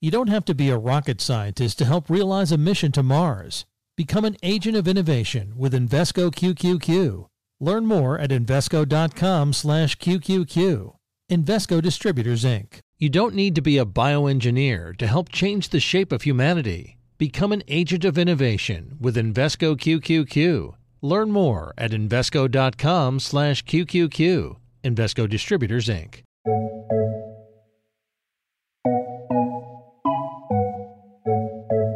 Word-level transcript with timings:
You 0.00 0.10
don't 0.10 0.28
have 0.28 0.46
to 0.46 0.54
be 0.54 0.68
a 0.68 0.76
rocket 0.76 1.22
scientist 1.22 1.78
to 1.78 1.86
help 1.86 2.10
realize 2.10 2.52
a 2.52 2.58
mission 2.58 2.92
to 2.92 3.02
Mars. 3.02 3.64
Become 3.96 4.26
an 4.26 4.36
agent 4.42 4.76
of 4.76 4.86
innovation 4.86 5.54
with 5.56 5.72
Invesco 5.72 6.30
QQQ. 6.30 7.28
Learn 7.60 7.86
more 7.86 8.18
at 8.18 8.28
Invesco.com 8.28 9.54
slash 9.54 9.96
QQQ. 9.96 10.94
Invesco 11.32 11.80
Distributors, 11.80 12.44
Inc. 12.44 12.80
You 12.98 13.08
don't 13.08 13.34
need 13.34 13.54
to 13.54 13.62
be 13.62 13.78
a 13.78 13.86
bioengineer 13.86 14.94
to 14.98 15.06
help 15.06 15.30
change 15.30 15.70
the 15.70 15.80
shape 15.80 16.12
of 16.12 16.20
humanity. 16.22 16.98
Become 17.16 17.52
an 17.52 17.62
agent 17.66 18.04
of 18.04 18.18
innovation 18.18 18.98
with 19.00 19.16
Invesco 19.16 19.76
QQQ. 19.76 20.74
Learn 21.00 21.30
more 21.30 21.72
at 21.78 21.92
Invesco.com/QQQ. 21.92 24.56
Invesco 24.84 25.28
Distributors, 25.28 25.88
Inc. 25.88 26.20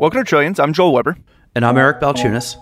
Welcome 0.01 0.21
to 0.21 0.25
Trillions. 0.25 0.59
I'm 0.59 0.73
Joel 0.73 0.95
Weber. 0.95 1.19
And 1.55 1.63
I'm 1.63 1.77
Eric 1.77 2.01
Balchunas. 2.01 2.57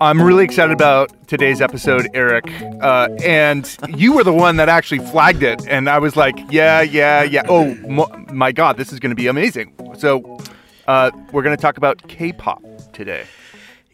I'm 0.00 0.20
really 0.20 0.42
excited 0.42 0.72
about 0.72 1.28
today's 1.28 1.60
episode, 1.60 2.08
Eric. 2.12 2.50
Uh, 2.82 3.10
and 3.22 3.76
you 3.96 4.14
were 4.14 4.24
the 4.24 4.32
one 4.32 4.56
that 4.56 4.68
actually 4.68 4.98
flagged 4.98 5.44
it. 5.44 5.68
And 5.68 5.88
I 5.88 6.00
was 6.00 6.16
like, 6.16 6.36
yeah, 6.50 6.80
yeah, 6.80 7.22
yeah. 7.22 7.42
Oh, 7.48 7.72
mo- 7.86 8.10
my 8.32 8.50
God, 8.50 8.76
this 8.76 8.92
is 8.92 8.98
going 8.98 9.10
to 9.10 9.16
be 9.16 9.28
amazing. 9.28 9.72
So, 9.96 10.40
uh, 10.88 11.12
we're 11.30 11.44
going 11.44 11.56
to 11.56 11.62
talk 11.62 11.76
about 11.76 12.08
K 12.08 12.32
pop 12.32 12.64
today. 12.92 13.24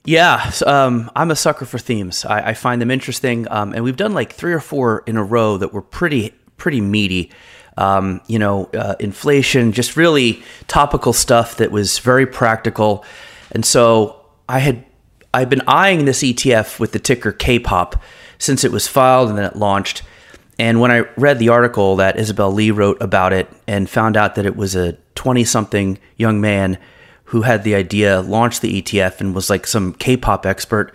Yeah, 0.06 0.52
um, 0.64 1.10
I'm 1.14 1.30
a 1.30 1.36
sucker 1.36 1.66
for 1.66 1.76
themes. 1.76 2.24
I, 2.24 2.48
I 2.48 2.54
find 2.54 2.80
them 2.80 2.90
interesting. 2.90 3.46
Um, 3.50 3.74
and 3.74 3.84
we've 3.84 3.96
done 3.96 4.14
like 4.14 4.32
three 4.32 4.54
or 4.54 4.60
four 4.60 5.02
in 5.06 5.18
a 5.18 5.22
row 5.22 5.58
that 5.58 5.74
were 5.74 5.82
pretty, 5.82 6.32
pretty 6.56 6.80
meaty 6.80 7.30
um, 7.76 8.20
you 8.26 8.38
know, 8.38 8.70
uh, 8.74 8.94
inflation, 9.00 9.72
just 9.72 9.96
really 9.96 10.42
topical 10.66 11.12
stuff 11.12 11.56
that 11.56 11.70
was 11.70 11.98
very 11.98 12.26
practical. 12.26 13.04
And 13.50 13.64
so 13.64 14.24
I 14.48 14.60
had 14.60 14.84
I've 15.34 15.50
been 15.50 15.62
eyeing 15.66 16.06
this 16.06 16.22
ETF 16.22 16.80
with 16.80 16.92
the 16.92 16.98
ticker 16.98 17.30
K-pop 17.30 18.02
since 18.38 18.64
it 18.64 18.72
was 18.72 18.88
filed 18.88 19.28
and 19.28 19.36
then 19.36 19.44
it 19.44 19.56
launched. 19.56 20.02
And 20.58 20.80
when 20.80 20.90
I 20.90 21.00
read 21.16 21.38
the 21.38 21.50
article 21.50 21.96
that 21.96 22.18
Isabelle 22.18 22.52
Lee 22.52 22.70
wrote 22.70 23.02
about 23.02 23.34
it 23.34 23.48
and 23.66 23.88
found 23.90 24.16
out 24.16 24.36
that 24.36 24.46
it 24.46 24.56
was 24.56 24.74
a 24.74 24.94
20 25.14 25.44
something 25.44 25.98
young 26.16 26.40
man 26.40 26.78
who 27.24 27.42
had 27.42 27.64
the 27.64 27.74
idea, 27.74 28.20
launched 28.20 28.62
the 28.62 28.80
ETF, 28.80 29.20
and 29.20 29.34
was 29.34 29.50
like 29.50 29.66
some 29.66 29.92
K 29.92 30.16
pop 30.16 30.46
expert. 30.46 30.94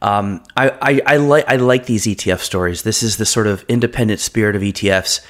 Um, 0.00 0.42
I, 0.56 0.70
I, 0.70 1.00
I, 1.06 1.16
like 1.18 1.44
I 1.46 1.56
like 1.56 1.86
these 1.86 2.06
ETF 2.06 2.38
stories. 2.38 2.82
This 2.82 3.02
is 3.02 3.18
the 3.18 3.26
sort 3.26 3.46
of 3.46 3.64
independent 3.68 4.20
spirit 4.20 4.56
of 4.56 4.62
ETFs 4.62 5.20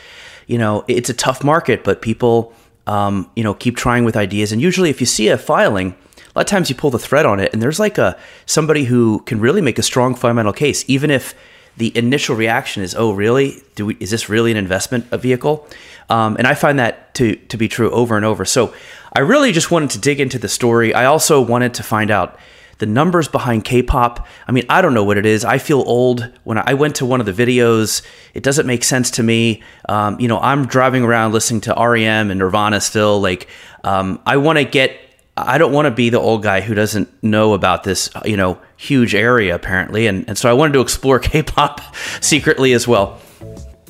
you 0.47 0.59
know, 0.59 0.85
it's 0.89 1.11
a 1.11 1.15
tough 1.15 1.45
market, 1.45 1.85
but 1.85 2.03
people, 2.03 2.53
um, 2.87 3.31
you 3.37 3.45
know, 3.45 3.55
keep 3.55 3.77
trying 3.77 4.05
with 4.05 4.17
ideas. 4.17 4.53
And 4.53 4.61
usually, 4.61 4.91
if 4.91 5.01
you 5.01 5.07
see 5.07 5.29
a 5.29 5.39
filing, 5.39 5.89
a 6.35 6.39
lot 6.39 6.43
of 6.43 6.47
times 6.47 6.69
you 6.69 6.75
pull 6.75 6.91
the 6.91 6.99
thread 6.99 7.27
on 7.27 7.41
it, 7.41 7.53
and 7.53 7.61
there's 7.61 7.79
like 7.79 7.99
a 7.99 8.19
somebody 8.47 8.85
who 8.85 9.21
can 9.21 9.41
really 9.41 9.61
make 9.61 9.79
a 9.79 9.83
strong 9.83 10.15
fundamental 10.15 10.53
case, 10.53 10.85
even 10.89 11.11
if 11.11 11.35
the 11.77 11.97
initial 11.97 12.37
reaction 12.37 12.83
is, 12.83 12.95
"Oh, 12.95 13.13
really? 13.13 13.63
Do 13.75 13.87
we? 13.87 13.97
Is 14.01 14.11
this 14.11 14.29
really 14.29 14.51
an 14.51 14.57
investment 14.57 15.07
a 15.11 15.19
vehicle?" 15.19 15.67
Um, 16.11 16.37
and 16.37 16.47
I 16.47 16.55
find 16.55 16.79
that 16.79 17.15
to 17.15 17.37
to 17.37 17.57
be 17.57 17.69
true 17.69 17.91
over 17.91 18.17
and 18.17 18.25
over. 18.25 18.45
So 18.45 18.75
I 19.15 19.21
really 19.21 19.53
just 19.53 19.71
wanted 19.71 19.91
to 19.91 19.99
dig 19.99 20.21
into 20.21 20.39
the 20.39 20.49
story. 20.49 20.95
I 20.95 21.05
also 21.05 21.41
wanted 21.41 21.75
to 21.75 21.83
find 21.83 22.11
out 22.11 22.39
the 22.79 22.87
numbers 22.87 23.29
behind 23.29 23.65
K-pop. 23.65 24.27
I 24.47 24.53
mean, 24.53 24.65
I 24.69 24.83
don't 24.83 24.95
know 24.95 25.05
what 25.05 25.19
it 25.19 25.27
is. 25.27 25.45
I 25.45 25.59
feel 25.59 25.83
old 25.87 26.31
when 26.45 26.59
I 26.59 26.75
went 26.75 26.97
to 26.97 27.07
one 27.07 27.21
of 27.21 27.27
the 27.27 27.33
videos. 27.33 28.03
It 28.35 28.43
doesn't 28.43 28.67
make 28.67 28.85
sense 28.85 29.11
to 29.13 29.23
me. 29.23 29.63
Um, 29.89 30.19
you 30.21 30.29
know, 30.29 30.39
I'm 30.39 30.67
driving 30.67 31.05
around 31.05 31.33
listening 31.33 31.61
to 31.63 31.75
REM 31.75 32.31
and 32.31 32.39
Nirvana 32.39 32.81
still. 32.81 33.21
Like, 33.21 33.49
um, 33.85 34.21
I 34.27 34.37
want 34.37 34.59
to 34.59 34.65
get. 34.65 34.99
I 35.35 35.57
don't 35.57 35.73
want 35.73 35.87
to 35.87 35.91
be 35.91 36.11
the 36.11 36.21
old 36.21 36.43
guy 36.43 36.61
who 36.61 36.75
doesn't 36.75 37.09
know 37.23 37.55
about 37.55 37.85
this, 37.85 38.11
you 38.27 38.37
know, 38.37 38.61
huge 38.77 39.15
area 39.15 39.55
apparently, 39.55 40.07
and 40.07 40.29
and 40.29 40.37
so 40.37 40.51
I 40.51 40.53
wanted 40.53 40.75
to 40.75 40.81
explore 40.81 41.19
K-pop 41.21 41.81
secretly 42.21 42.75
as 42.75 42.87
well. 42.87 43.19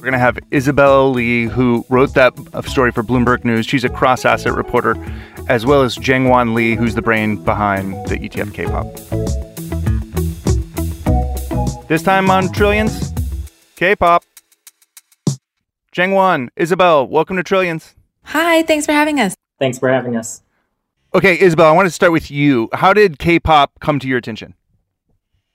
We're 0.03 0.11
going 0.11 0.19
to 0.19 0.19
have 0.19 0.39
Isabella 0.53 1.07
Lee, 1.09 1.45
who 1.45 1.87
wrote 1.89 2.15
that 2.15 2.33
story 2.67 2.91
for 2.91 3.05
Bloomberg 3.05 3.45
News. 3.45 3.67
She's 3.67 3.85
a 3.85 3.89
cross 3.89 4.25
asset 4.25 4.53
reporter, 4.53 4.97
as 5.49 5.67
well 5.67 5.83
as 5.83 5.97
Jangwon 5.97 6.55
Lee, 6.55 6.75
who's 6.75 6.95
the 6.95 7.03
brain 7.03 7.37
behind 7.43 7.95
the 8.09 8.17
ETF 8.17 8.55
K 8.55 8.67
pop. 8.67 8.87
This 11.89 12.03
time 12.03 12.31
on 12.31 12.53
Trillions, 12.53 13.13
K 13.77 13.97
pop. 13.97 14.25
Jangwon, 15.93 16.49
Isabelle, 16.57 17.07
welcome 17.07 17.37
to 17.37 17.43
Trillions. 17.43 17.95
Hi, 18.25 18.63
thanks 18.63 18.87
for 18.87 18.93
having 18.93 19.21
us. 19.21 19.35
Thanks 19.59 19.79
for 19.79 19.89
having 19.89 20.17
us. 20.17 20.43
Okay, 21.15 21.39
Isabelle, 21.39 21.67
I 21.67 21.73
want 21.73 21.87
to 21.87 21.91
start 21.91 22.13
with 22.13 22.31
you. 22.31 22.71
How 22.73 22.95
did 22.95 23.19
K 23.19 23.39
pop 23.39 23.73
come 23.81 23.99
to 23.99 24.09
your 24.09 24.17
attention? 24.17 24.55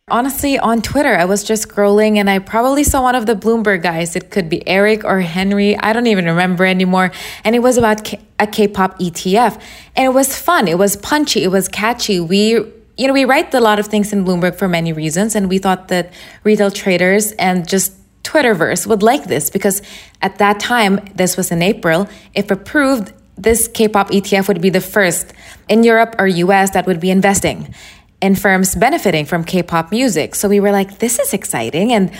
Honestly, 0.10 0.58
on 0.58 0.82
Twitter, 0.82 1.18
I 1.18 1.26
was 1.26 1.44
just 1.44 1.68
scrolling 1.68 2.16
and 2.16 2.30
I 2.30 2.40
probably 2.40 2.86
saw 2.86 3.02
one 3.02 3.14
of 3.14 3.26
the 3.26 3.36
Bloomberg 3.36 3.84
guys. 3.84 4.16
It 4.16 4.32
could 4.32 4.48
be 4.48 4.66
Eric 4.66 5.04
or 5.04 5.20
Henry. 5.20 5.76
I 5.76 5.92
don't 5.92 6.08
even 6.08 6.24
remember 6.24 6.64
anymore. 6.66 7.12
And 7.44 7.58
it 7.58 7.60
was 7.60 7.78
about 7.78 8.06
K- 8.06 8.22
a 8.40 8.48
K-pop 8.48 9.00
ETF. 9.00 9.62
And 9.98 10.06
it 10.06 10.14
was 10.14 10.40
fun. 10.40 10.70
It 10.70 10.78
was 10.78 10.96
punchy. 10.96 11.44
It 11.44 11.50
was 11.50 11.68
catchy. 11.68 12.22
We, 12.22 12.52
you 12.52 13.08
know, 13.08 13.12
we 13.12 13.26
write 13.26 13.54
a 13.54 13.60
lot 13.60 13.80
of 13.80 13.88
things 13.88 14.14
in 14.14 14.24
Bloomberg 14.24 14.56
for 14.56 14.70
many 14.70 14.94
reasons. 14.94 15.36
And 15.36 15.50
we 15.50 15.58
thought 15.58 15.90
that 15.90 16.14
retail 16.46 16.72
traders 16.72 17.34
and 17.34 17.68
just 17.68 17.92
Twitterverse 18.24 18.88
would 18.88 19.04
like 19.04 19.26
this 19.26 19.50
because 19.50 19.82
at 20.22 20.38
that 20.38 20.62
time, 20.62 21.02
this 21.16 21.36
was 21.36 21.52
in 21.52 21.62
April, 21.62 22.08
if 22.34 22.50
approved, 22.50 23.12
this 23.36 23.68
K-pop 23.68 24.10
ETF 24.12 24.48
would 24.48 24.62
be 24.62 24.70
the 24.70 24.82
first 24.82 25.34
in 25.68 25.84
Europe 25.84 26.16
or 26.18 26.28
US 26.28 26.72
that 26.72 26.88
would 26.88 27.02
be 27.02 27.12
investing 27.12 27.76
and 28.22 28.40
firms 28.40 28.76
benefiting 28.76 29.26
from 29.26 29.44
K-pop 29.44 29.92
music. 29.92 30.36
So 30.36 30.50
we 30.50 30.60
were 30.60 30.72
like, 30.72 31.00
this 31.00 31.20
is 31.20 31.34
exciting. 31.34 31.94
And 31.94 32.12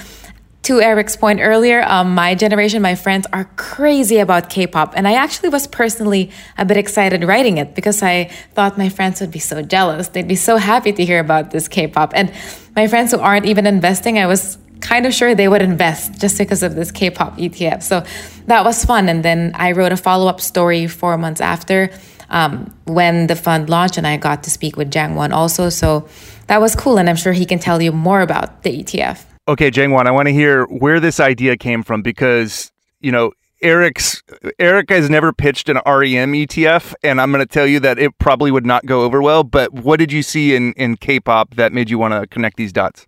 to 0.64 0.82
Eric's 0.82 1.16
point 1.16 1.40
earlier, 1.42 1.82
um, 1.84 2.14
my 2.14 2.36
generation, 2.36 2.82
my 2.82 2.96
friends 2.96 3.26
are 3.32 3.46
crazy 3.56 4.18
about 4.18 4.50
K-pop, 4.50 4.94
and 4.98 5.08
I 5.08 5.14
actually 5.14 5.48
was 5.48 5.66
personally 5.66 6.30
a 6.58 6.66
bit 6.66 6.76
excited 6.76 7.24
writing 7.24 7.58
it 7.58 7.74
because 7.74 8.04
I 8.04 8.26
thought 8.54 8.78
my 8.78 8.90
friends 8.90 9.22
would 9.22 9.32
be 9.32 9.40
so 9.40 9.62
jealous. 9.62 10.10
They'd 10.10 10.28
be 10.28 10.36
so 10.36 10.58
happy 10.58 10.92
to 10.92 11.06
hear 11.06 11.22
about 11.22 11.52
this 11.52 11.70
K-pop, 11.70 12.12
and 12.14 12.34
my 12.76 12.88
friends 12.88 13.14
who 13.14 13.20
aren't 13.20 13.46
even 13.46 13.66
investing, 13.66 14.20
I 14.20 14.28
was 14.28 14.58
kind 14.82 15.06
of 15.06 15.14
sure 15.14 15.34
they 15.34 15.48
would 15.48 15.62
invest 15.62 16.20
just 16.20 16.38
because 16.38 16.64
of 16.64 16.76
this 16.76 16.92
K-pop 16.92 17.38
ETF. 17.38 17.82
So 17.82 18.04
that 18.48 18.66
was 18.66 18.84
fun, 18.84 19.08
and 19.08 19.24
then 19.24 19.54
I 19.56 19.72
wrote 19.72 19.94
a 19.94 19.98
follow-up 19.98 20.42
story 20.42 20.88
four 20.88 21.18
months 21.18 21.40
after 21.40 21.92
um, 22.30 22.74
when 22.86 23.28
the 23.28 23.36
fund 23.36 23.70
launched, 23.70 23.98
and 23.98 24.08
I 24.08 24.18
got 24.18 24.44
to 24.44 24.50
speak 24.50 24.78
with 24.78 24.92
Jangwon 24.92 25.32
also. 25.32 25.70
So 25.70 26.08
that 26.48 26.62
was 26.62 26.76
cool, 26.76 26.98
and 26.98 27.10
I'm 27.10 27.16
sure 27.16 27.34
he 27.34 27.46
can 27.46 27.60
tell 27.60 27.82
you 27.82 27.92
more 27.92 28.22
about 28.22 28.64
the 28.64 28.84
ETF. 28.84 29.26
Okay, 29.48 29.72
Jangwon, 29.72 30.08
I 30.08 30.12
want 30.12 30.28
to 30.28 30.34
hear 30.34 30.66
where 30.66 31.00
this 31.00 31.20
idea 31.20 31.56
came 31.58 31.84
from 31.84 32.02
because 32.02 32.72
you 33.00 33.12
know 33.12 33.32
Eric's 33.62 34.22
Eric 34.60 34.90
has 34.90 35.10
never 35.10 35.34
pitched 35.34 35.70
an 35.70 35.78
REM 35.86 36.34
ETF, 36.34 36.94
and 37.04 37.20
I'm 37.20 37.32
going 37.32 37.46
to 37.46 37.52
tell 37.52 37.66
you 37.66 37.80
that 37.80 37.98
it 37.98 38.18
probably 38.20 38.52
would 38.52 38.66
not 38.66 38.86
go 38.86 39.04
over 39.04 39.22
well. 39.22 39.44
But 39.44 39.74
what 39.74 40.00
did 40.00 40.12
you 40.12 40.22
see 40.22 40.56
in 40.56 40.74
in 40.74 40.98
K-pop 40.98 41.56
that 41.56 41.74
made 41.74 41.90
you 41.90 41.98
want 41.98 42.14
to 42.14 42.28
connect 42.28 42.58
these 42.58 42.72
dots? 42.72 43.08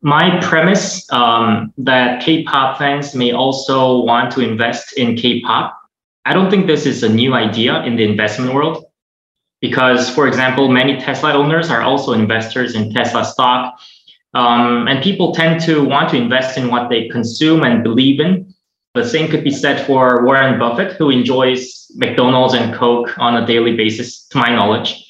My 0.00 0.38
premise 0.40 1.10
um, 1.12 1.72
that 1.76 2.22
K-pop 2.22 2.78
fans 2.78 3.16
may 3.16 3.32
also 3.32 3.98
want 3.98 4.30
to 4.32 4.40
invest 4.40 4.92
in 4.96 5.16
K-pop 5.16 5.77
I 6.28 6.34
don't 6.34 6.50
think 6.50 6.66
this 6.66 6.84
is 6.84 7.02
a 7.02 7.08
new 7.08 7.32
idea 7.32 7.82
in 7.84 7.96
the 7.96 8.04
investment 8.04 8.52
world 8.52 8.84
because, 9.62 10.10
for 10.10 10.28
example, 10.28 10.68
many 10.68 11.00
Tesla 11.00 11.32
owners 11.32 11.70
are 11.70 11.80
also 11.80 12.12
investors 12.12 12.74
in 12.74 12.92
Tesla 12.92 13.24
stock. 13.24 13.80
Um, 14.34 14.86
and 14.88 15.02
people 15.02 15.32
tend 15.32 15.62
to 15.62 15.82
want 15.82 16.10
to 16.10 16.18
invest 16.18 16.58
in 16.58 16.68
what 16.68 16.90
they 16.90 17.08
consume 17.08 17.64
and 17.64 17.82
believe 17.82 18.20
in. 18.20 18.54
The 18.92 19.08
same 19.08 19.30
could 19.30 19.42
be 19.42 19.50
said 19.50 19.86
for 19.86 20.22
Warren 20.22 20.58
Buffett, 20.58 20.98
who 20.98 21.08
enjoys 21.08 21.90
McDonald's 21.94 22.52
and 22.52 22.74
Coke 22.74 23.18
on 23.18 23.42
a 23.42 23.46
daily 23.46 23.74
basis, 23.74 24.26
to 24.26 24.36
my 24.36 24.50
knowledge. 24.54 25.02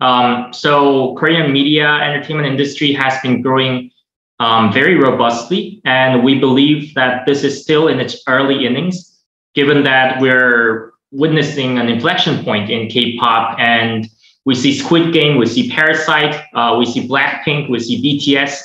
Um, 0.00 0.52
so 0.52 1.16
Korean 1.16 1.52
media 1.52 1.88
entertainment 1.88 2.46
industry 2.46 2.92
has 2.92 3.20
been 3.22 3.42
growing 3.42 3.90
um, 4.38 4.72
very 4.72 4.94
robustly, 4.94 5.82
and 5.84 6.22
we 6.22 6.38
believe 6.38 6.94
that 6.94 7.26
this 7.26 7.42
is 7.42 7.60
still 7.60 7.88
in 7.88 7.98
its 7.98 8.22
early 8.28 8.64
innings 8.64 9.09
given 9.54 9.82
that 9.84 10.20
we're 10.20 10.92
witnessing 11.12 11.78
an 11.78 11.88
inflection 11.88 12.44
point 12.44 12.70
in 12.70 12.88
K-pop 12.88 13.58
and 13.58 14.08
we 14.44 14.54
see 14.54 14.76
Squid 14.76 15.12
Game, 15.12 15.36
we 15.36 15.46
see 15.46 15.70
Parasite, 15.70 16.44
uh, 16.54 16.76
we 16.78 16.86
see 16.86 17.06
Blackpink, 17.06 17.68
we 17.68 17.78
see 17.78 18.02
BTS. 18.02 18.60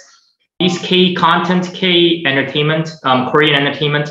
These 0.60 0.80
K 0.80 1.14
content, 1.14 1.74
K 1.74 2.24
entertainment, 2.26 2.90
um, 3.04 3.30
Korean 3.30 3.56
entertainment 3.56 4.10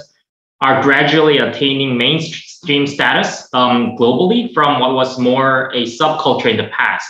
are 0.60 0.82
gradually 0.82 1.38
attaining 1.38 1.96
mainstream 1.96 2.86
status 2.86 3.48
um, 3.54 3.96
globally 3.96 4.52
from 4.52 4.80
what 4.80 4.94
was 4.94 5.18
more 5.18 5.70
a 5.74 5.84
subculture 5.84 6.50
in 6.50 6.56
the 6.56 6.68
past. 6.68 7.08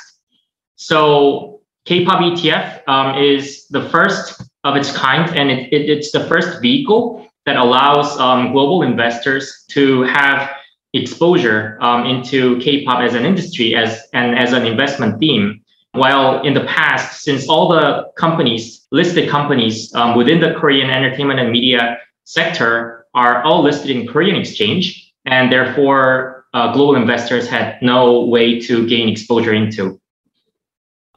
So 0.76 1.60
K-pop 1.84 2.20
ETF 2.20 2.88
um, 2.88 3.22
is 3.22 3.66
the 3.68 3.88
first 3.90 4.42
of 4.64 4.76
its 4.76 4.90
kind, 4.96 5.36
and 5.36 5.50
it, 5.50 5.72
it, 5.72 5.90
it's 5.90 6.10
the 6.10 6.26
first 6.26 6.60
vehicle 6.62 7.23
that 7.46 7.56
allows 7.56 8.18
um, 8.18 8.52
global 8.52 8.82
investors 8.82 9.64
to 9.68 10.02
have 10.02 10.50
exposure 10.94 11.76
um, 11.80 12.06
into 12.06 12.58
K-pop 12.60 13.00
as 13.00 13.14
an 13.14 13.24
industry 13.24 13.74
as 13.74 14.06
and 14.12 14.38
as 14.38 14.52
an 14.52 14.64
investment 14.64 15.18
theme. 15.18 15.60
While 15.92 16.42
in 16.42 16.54
the 16.54 16.64
past, 16.64 17.22
since 17.22 17.48
all 17.48 17.68
the 17.68 18.10
companies, 18.16 18.86
listed 18.90 19.28
companies 19.28 19.94
um, 19.94 20.16
within 20.16 20.40
the 20.40 20.54
Korean 20.54 20.90
entertainment 20.90 21.38
and 21.38 21.52
media 21.52 21.98
sector 22.24 23.06
are 23.14 23.42
all 23.44 23.62
listed 23.62 23.90
in 23.90 24.06
Korean 24.06 24.34
exchange, 24.34 25.12
and 25.24 25.52
therefore 25.52 26.46
uh, 26.52 26.72
global 26.72 26.96
investors 26.96 27.48
had 27.48 27.80
no 27.80 28.24
way 28.24 28.60
to 28.60 28.86
gain 28.88 29.08
exposure 29.08 29.52
into. 29.52 30.00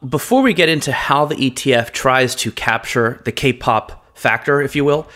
Before 0.07 0.44
we 0.44 0.53
get 0.53 0.69
into 0.69 0.91
how 0.91 1.25
the 1.25 1.35
ETF 1.35 1.91
tries 1.91 2.35
to 2.35 2.51
capture 2.51 3.19
the 3.25 3.31
K-pop 3.31 4.06
factor, 4.15 4.62
if 4.62 4.75
you 4.75 4.85
will, 4.85 5.07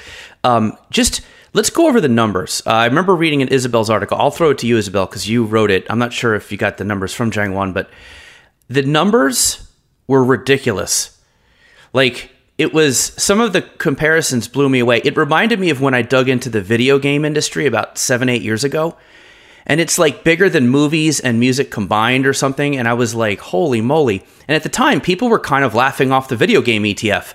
um, 0.43 0.77
just 0.89 1.21
let's 1.53 1.69
go 1.69 1.87
over 1.87 2.01
the 2.01 2.07
numbers. 2.07 2.61
Uh, 2.65 2.71
I 2.71 2.85
remember 2.85 3.15
reading 3.15 3.41
in 3.41 3.47
Isabelle's 3.47 3.89
article. 3.89 4.17
I'll 4.17 4.31
throw 4.31 4.51
it 4.51 4.57
to 4.59 4.67
you, 4.67 4.77
Isabelle, 4.77 5.05
because 5.05 5.27
you 5.27 5.45
wrote 5.45 5.71
it. 5.71 5.85
I'm 5.89 5.99
not 5.99 6.13
sure 6.13 6.35
if 6.35 6.51
you 6.51 6.57
got 6.57 6.77
the 6.77 6.83
numbers 6.83 7.13
from 7.13 7.31
Jangwon, 7.31 7.73
but 7.73 7.89
the 8.67 8.83
numbers 8.83 9.71
were 10.07 10.23
ridiculous. 10.23 11.19
Like 11.93 12.31
it 12.57 12.73
was 12.73 12.99
some 13.21 13.39
of 13.39 13.53
the 13.53 13.61
comparisons 13.61 14.47
blew 14.47 14.69
me 14.69 14.79
away. 14.79 15.01
It 15.03 15.17
reminded 15.17 15.59
me 15.59 15.69
of 15.69 15.81
when 15.81 15.93
I 15.93 16.01
dug 16.01 16.29
into 16.29 16.49
the 16.49 16.61
video 16.61 16.99
game 16.99 17.25
industry 17.25 17.65
about 17.65 17.97
seven, 17.97 18.29
eight 18.29 18.41
years 18.41 18.63
ago 18.63 18.97
and 19.65 19.79
it's 19.79 19.99
like 19.99 20.23
bigger 20.23 20.49
than 20.49 20.69
movies 20.69 21.19
and 21.19 21.39
music 21.39 21.71
combined 21.71 22.25
or 22.25 22.33
something. 22.33 22.77
And 22.77 22.87
I 22.87 22.93
was 22.93 23.13
like, 23.13 23.39
holy 23.39 23.81
moly. 23.81 24.23
And 24.47 24.55
at 24.55 24.63
the 24.63 24.69
time, 24.69 25.01
people 25.01 25.29
were 25.29 25.39
kind 25.39 25.63
of 25.63 25.75
laughing 25.75 26.11
off 26.11 26.27
the 26.27 26.35
video 26.35 26.61
game 26.61 26.83
ETF. 26.83 27.33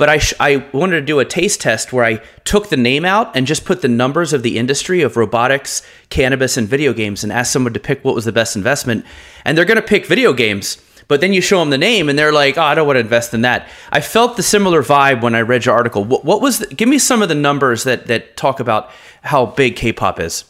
But 0.00 0.08
I, 0.08 0.16
sh- 0.16 0.32
I 0.40 0.64
wanted 0.72 1.00
to 1.00 1.04
do 1.04 1.18
a 1.18 1.26
taste 1.26 1.60
test 1.60 1.92
where 1.92 2.06
I 2.06 2.22
took 2.44 2.70
the 2.70 2.78
name 2.78 3.04
out 3.04 3.36
and 3.36 3.46
just 3.46 3.66
put 3.66 3.82
the 3.82 3.88
numbers 3.88 4.32
of 4.32 4.42
the 4.42 4.56
industry 4.56 5.02
of 5.02 5.14
robotics, 5.14 5.82
cannabis, 6.08 6.56
and 6.56 6.66
video 6.66 6.94
games 6.94 7.22
and 7.22 7.30
asked 7.30 7.52
someone 7.52 7.74
to 7.74 7.80
pick 7.80 8.02
what 8.02 8.14
was 8.14 8.24
the 8.24 8.32
best 8.32 8.56
investment. 8.56 9.04
And 9.44 9.58
they're 9.58 9.66
going 9.66 9.76
to 9.76 9.86
pick 9.86 10.06
video 10.06 10.32
games. 10.32 10.78
But 11.06 11.20
then 11.20 11.34
you 11.34 11.42
show 11.42 11.60
them 11.60 11.68
the 11.68 11.76
name 11.76 12.08
and 12.08 12.18
they're 12.18 12.32
like, 12.32 12.56
oh, 12.56 12.62
I 12.62 12.74
don't 12.74 12.86
want 12.86 12.96
to 12.96 13.00
invest 13.00 13.34
in 13.34 13.42
that. 13.42 13.68
I 13.92 14.00
felt 14.00 14.38
the 14.38 14.42
similar 14.42 14.82
vibe 14.82 15.20
when 15.20 15.34
I 15.34 15.42
read 15.42 15.66
your 15.66 15.74
article. 15.74 16.02
What, 16.02 16.24
what 16.24 16.40
was, 16.40 16.60
the, 16.60 16.74
give 16.74 16.88
me 16.88 16.98
some 16.98 17.20
of 17.20 17.28
the 17.28 17.34
numbers 17.34 17.84
that, 17.84 18.06
that 18.06 18.38
talk 18.38 18.58
about 18.58 18.88
how 19.20 19.44
big 19.44 19.76
K 19.76 19.92
pop 19.92 20.18
is. 20.18 20.44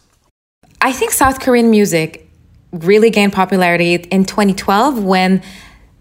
I 0.81 0.93
think 0.93 1.11
South 1.11 1.41
Korean 1.41 1.71
music 1.71 2.31
really 2.71 3.11
gained 3.11 3.33
popularity 3.33 3.95
in 3.95 4.27
2012 4.27 5.03
when 5.03 5.43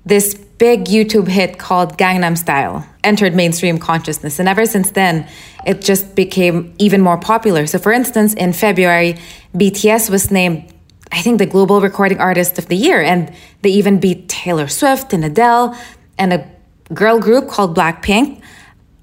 this 0.06 0.40
big 0.60 0.86
YouTube 0.86 1.28
hit 1.28 1.58
called 1.58 1.98
Gangnam 1.98 2.38
Style 2.38 2.86
entered 3.04 3.34
mainstream 3.34 3.80
consciousness. 3.80 4.38
And 4.38 4.48
ever 4.48 4.66
since 4.66 4.92
then, 4.92 5.28
it 5.66 5.82
just 5.82 6.16
became 6.16 6.76
even 6.78 7.02
more 7.02 7.18
popular. 7.18 7.66
So, 7.66 7.80
for 7.80 7.92
instance, 7.92 8.34
in 8.36 8.54
February, 8.54 9.18
BTS 9.56 10.10
was 10.10 10.30
named, 10.30 10.72
I 11.12 11.22
think, 11.22 11.40
the 11.40 11.46
Global 11.46 11.82
Recording 11.82 12.20
Artist 12.20 12.60
of 12.60 12.68
the 12.68 12.76
Year. 12.76 13.02
And 13.02 13.34
they 13.64 13.70
even 13.72 14.00
beat 14.00 14.30
Taylor 14.30 14.68
Swift 14.68 15.14
and 15.14 15.26
Adele 15.26 15.76
and 16.20 16.34
a 16.34 16.48
girl 16.94 17.20
group 17.20 17.48
called 17.48 17.76
Blackpink 17.76 18.42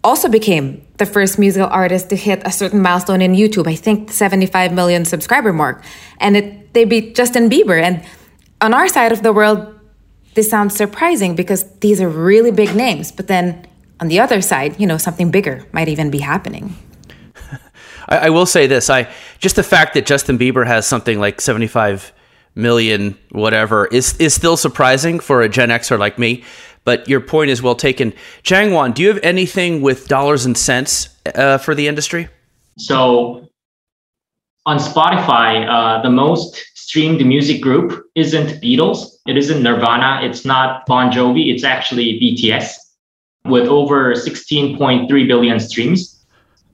also 0.05 0.29
became 0.29 0.87
the 0.99 1.07
first 1.07 1.39
musical 1.39 1.69
artist 1.69 2.11
to 2.11 2.17
hit 2.17 2.41
a 2.45 2.53
certain 2.53 2.81
milestone 2.81 3.21
in 3.21 3.33
YouTube. 3.33 3.67
I 3.67 3.75
think 3.75 4.13
75 4.13 4.73
million 4.73 5.05
subscriber 5.05 5.53
mark, 5.53 5.83
and 6.21 6.37
it 6.37 6.75
they 6.75 6.85
beat 6.85 7.17
Justin 7.17 7.51
Bieber. 7.51 7.81
And 7.83 8.05
on 8.61 8.73
our 8.73 8.89
side 8.89 9.11
of 9.11 9.23
the 9.23 9.33
world, 9.33 9.76
this 10.37 10.49
sounds 10.49 10.77
surprising 10.77 11.35
because 11.35 11.65
these 11.81 12.01
are 12.01 12.09
really 12.09 12.53
big 12.53 12.77
names. 12.77 13.11
But 13.11 13.27
then 13.27 13.67
on 14.01 14.09
the 14.09 14.21
other 14.21 14.41
side, 14.41 14.79
you 14.79 14.87
know, 14.87 14.99
something 14.99 15.31
bigger 15.31 15.65
might 15.73 15.89
even 15.89 16.11
be 16.11 16.19
happening. 16.19 16.77
I, 18.09 18.19
I 18.19 18.31
will 18.31 18.47
say 18.47 18.69
this: 18.69 18.89
I 18.89 19.09
just 19.39 19.57
the 19.57 19.65
fact 19.65 19.95
that 19.95 20.07
Justin 20.07 20.39
Bieber 20.39 20.67
has 20.67 20.87
something 20.87 21.19
like 21.19 21.41
75 21.41 22.13
million 22.55 23.19
whatever 23.33 23.87
is 23.87 24.17
is 24.19 24.33
still 24.35 24.57
surprising 24.57 25.21
for 25.21 25.43
a 25.43 25.49
Gen 25.49 25.71
Xer 25.71 25.99
like 25.99 26.19
me. 26.19 26.45
But 26.85 27.09
your 27.09 27.21
point 27.21 27.51
is 27.51 27.63
well 27.63 27.75
taken. 27.75 28.13
Jangwon, 28.45 28.95
do 28.95 29.03
you 29.03 29.09
have 29.09 29.19
anything 29.25 29.83
with 29.83 30.07
dollars 30.07 30.47
and 30.47 30.57
cents 30.57 31.09
uh, 31.35 31.59
for 31.59 31.75
the 31.75 31.89
industry? 31.89 32.29
So 32.79 33.49
on 34.67 34.79
Spotify, 34.79 35.67
uh, 35.67 36.03
the 36.03 36.11
most 36.11 36.76
streamed 36.87 37.27
music 37.27 37.61
group 37.61 38.09
isn't 38.15 38.63
Beatles, 38.63 39.17
it 39.27 39.37
isn't 39.37 39.61
Nirvana, 39.61 40.21
it's 40.23 40.45
not 40.45 40.87
Bon 40.87 41.11
Jovi, 41.11 41.53
it's 41.53 41.65
actually 41.65 42.21
BTS 42.21 42.75
with 43.45 43.67
over 43.67 44.15
16.3 44.15 45.09
billion 45.27 45.59
streams. 45.59 46.25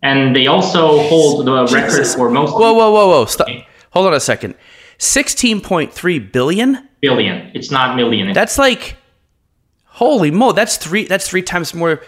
And 0.03 0.37
they 0.37 0.47
also 0.47 1.01
hold 1.09 1.47
the 1.47 1.65
record 1.73 2.07
for 2.09 2.29
most. 2.29 2.53
Whoa, 2.53 2.75
whoa, 2.75 2.91
whoa, 2.91 3.09
whoa! 3.09 3.25
Stop. 3.25 3.49
Hold 3.93 4.09
on 4.09 4.15
a 4.15 4.21
second. 4.21 4.55
16.3 4.99 6.33
billion. 6.33 6.89
Billion. 7.01 7.51
It's 7.55 7.71
not 7.71 7.97
million. 7.97 8.33
That's 8.35 8.59
like 8.59 8.97
Holy 9.85 10.31
mo, 10.31 10.53
that's 10.53 10.77
three 10.77 11.05
that's 11.05 11.29
three 11.29 11.43
times 11.43 11.73
more 11.73 12.03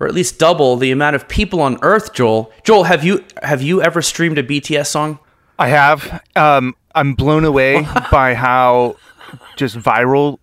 or 0.00 0.06
at 0.08 0.14
least 0.14 0.38
double 0.38 0.76
the 0.76 0.90
amount 0.90 1.14
of 1.14 1.28
people 1.28 1.60
on 1.60 1.78
earth, 1.82 2.12
Joel. 2.12 2.52
Joel, 2.64 2.84
have 2.84 3.04
you 3.04 3.24
have 3.42 3.62
you 3.62 3.80
ever 3.80 4.02
streamed 4.02 4.36
a 4.36 4.42
BTS 4.42 4.88
song? 4.88 5.18
I 5.58 5.68
have. 5.68 6.22
Um, 6.34 6.74
I'm 6.94 7.14
blown 7.14 7.44
away 7.44 7.86
by 8.10 8.34
how 8.34 8.96
just 9.56 9.76
viral 9.76 10.38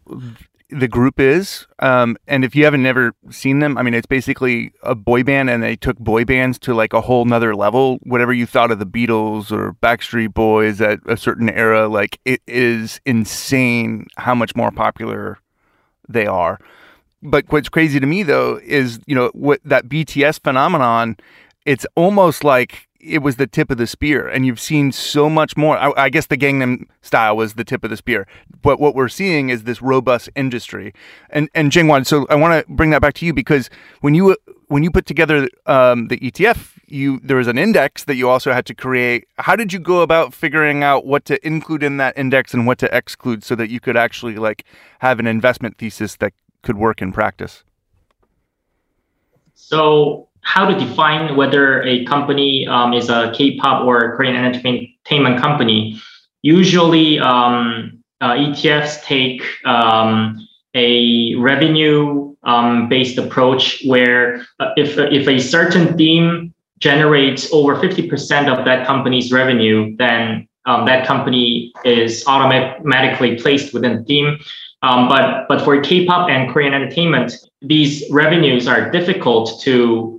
the 0.70 0.88
group 0.88 1.20
is. 1.20 1.66
Um, 1.80 2.16
and 2.28 2.46
if 2.46 2.56
you 2.56 2.64
haven't 2.64 2.84
never 2.84 3.14
seen 3.32 3.60
them, 3.60 3.78
I 3.78 3.82
mean, 3.82 3.94
it's 3.94 4.06
basically 4.06 4.72
a 4.84 4.94
boy 4.96 5.24
band, 5.24 5.50
and 5.50 5.64
they 5.64 5.76
took 5.76 5.98
boy 5.98 6.26
bands 6.26 6.60
to 6.60 6.74
like 6.74 6.94
a 6.94 7.02
whole 7.02 7.26
nother 7.26 7.56
level. 7.56 7.98
Whatever 8.04 8.34
you 8.34 8.46
thought 8.46 8.72
of 8.72 8.80
the 8.80 8.86
Beatles 8.86 9.52
or 9.52 9.74
Backstreet 9.82 10.34
Boys 10.34 10.80
at 10.82 11.00
a 11.08 11.18
certain 11.18 11.50
era, 11.50 11.88
like 11.88 12.20
it 12.26 12.42
is 12.48 13.02
insane 13.06 14.08
how 14.18 14.36
much 14.36 14.56
more 14.56 14.72
popular 14.72 15.40
they 16.08 16.28
are. 16.28 16.60
But 17.22 17.46
what's 17.50 17.70
crazy 17.70 18.00
to 18.00 18.06
me 18.06 18.24
though 18.24 18.60
is, 18.64 19.00
you 19.06 19.16
know, 19.16 19.32
what 19.34 19.60
that 19.66 19.90
BTS 19.90 20.42
phenomenon, 20.42 21.18
it's 21.66 21.86
almost 21.96 22.44
like 22.44 22.88
it 23.00 23.20
was 23.20 23.38
the 23.38 23.48
tip 23.48 23.72
of 23.72 23.78
the 23.78 23.88
spear 23.88 24.28
and 24.28 24.46
you've 24.46 24.60
seen 24.60 24.92
so 24.92 25.30
much 25.30 25.56
more. 25.56 25.78
I, 25.78 25.92
I, 25.96 26.10
guess 26.10 26.26
the 26.26 26.38
gangnam 26.38 26.88
style 27.02 27.38
was 27.38 27.54
the 27.54 27.64
tip 27.64 27.84
of 27.84 27.90
the 27.90 27.98
spear. 27.98 28.28
But 28.62 28.80
what 28.80 28.94
we're 28.94 29.10
seeing 29.10 29.50
is 29.50 29.64
this 29.64 29.82
robust 29.82 30.30
industry. 30.36 30.94
And 31.30 31.50
and 31.54 31.72
Jangwon 31.72 32.06
so 32.06 32.26
i 32.30 32.36
want 32.36 32.66
to 32.66 32.74
bring 32.74 32.90
that 32.90 33.02
back 33.02 33.14
to 33.16 33.26
you 33.26 33.34
because 33.34 33.70
when 34.02 34.14
you 34.14 34.36
when 34.68 34.84
you 34.84 34.92
put 34.92 35.06
together 35.06 35.48
um, 35.66 36.08
the 36.08 36.18
etf 36.20 36.80
you 36.92 37.20
there 37.24 37.38
was 37.38 37.48
an 37.48 37.58
index 37.58 38.04
that 38.06 38.16
you 38.16 38.30
also 38.30 38.52
had 38.52 38.66
to 38.66 38.74
create. 38.74 39.28
How 39.38 39.56
did 39.56 39.72
you 39.74 39.80
go 39.80 40.02
about 40.02 40.34
figuring 40.34 40.84
out 40.84 41.06
what 41.06 41.26
to 41.26 41.46
include 41.46 41.84
in 41.84 41.98
that 41.98 42.18
index 42.18 42.54
and 42.54 42.66
what 42.66 42.78
to 42.80 42.96
exclude 42.96 43.44
so 43.44 43.56
that 43.56 43.70
you 43.70 43.80
could 43.80 43.98
actually 43.98 44.36
like 44.36 44.66
have 45.00 45.20
an 45.20 45.28
investment 45.28 45.78
thesis 45.78 46.16
that 46.18 46.34
could 46.62 46.78
work 46.78 47.02
in 47.02 47.12
practice? 47.12 47.64
So 49.54 50.29
how 50.54 50.66
to 50.66 50.76
define 50.86 51.36
whether 51.36 51.84
a 51.84 52.04
company 52.06 52.68
um, 52.68 52.94
is 52.94 53.10
a 53.10 53.32
k-pop 53.36 53.86
or 53.86 53.98
a 53.98 54.16
korean 54.16 54.36
entertainment 54.36 55.40
company 55.40 56.02
usually 56.42 57.20
um, 57.20 58.02
uh, 58.22 58.34
etfs 58.34 59.02
take 59.04 59.42
um, 59.66 60.48
a 60.76 61.36
revenue 61.36 62.36
um, 62.44 62.90
approach 63.18 63.84
where 63.86 64.46
uh, 64.60 64.72
if, 64.78 64.98
if 64.98 65.28
a 65.28 65.40
certain 65.40 65.98
theme 65.98 66.54
generates 66.80 67.52
over 67.52 67.76
50% 67.76 68.48
of 68.48 68.66
that 68.66 68.88
company's 68.88 69.32
revenue, 69.32 69.96
then 69.98 70.48
um, 70.66 70.86
that 70.86 71.06
company 71.06 71.74
is 71.84 72.24
automatically 72.28 73.38
placed 73.38 73.74
within 73.74 73.98
the 73.98 74.04
theme. 74.04 74.40
Um, 74.82 75.10
but 75.10 75.46
but 75.50 75.62
for 75.66 75.80
K-pop 75.82 76.30
and 76.30 76.50
Korean 76.50 76.74
entertainment, 76.74 77.34
these 77.62 78.04
revenues 78.12 78.66
are 78.66 78.90
difficult 78.92 79.62
to 79.64 80.19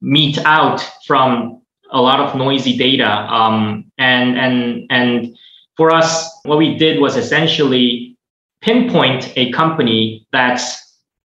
meet 0.00 0.38
out 0.44 0.80
from 1.06 1.62
a 1.90 2.00
lot 2.00 2.20
of 2.20 2.36
noisy 2.36 2.76
data. 2.76 3.08
Um, 3.08 3.90
and 3.98 4.38
and 4.38 4.86
and 4.90 5.36
for 5.76 5.90
us, 5.90 6.28
what 6.44 6.58
we 6.58 6.76
did 6.76 7.00
was 7.00 7.16
essentially 7.16 8.16
pinpoint 8.60 9.32
a 9.36 9.50
company 9.52 10.26
that's 10.32 10.84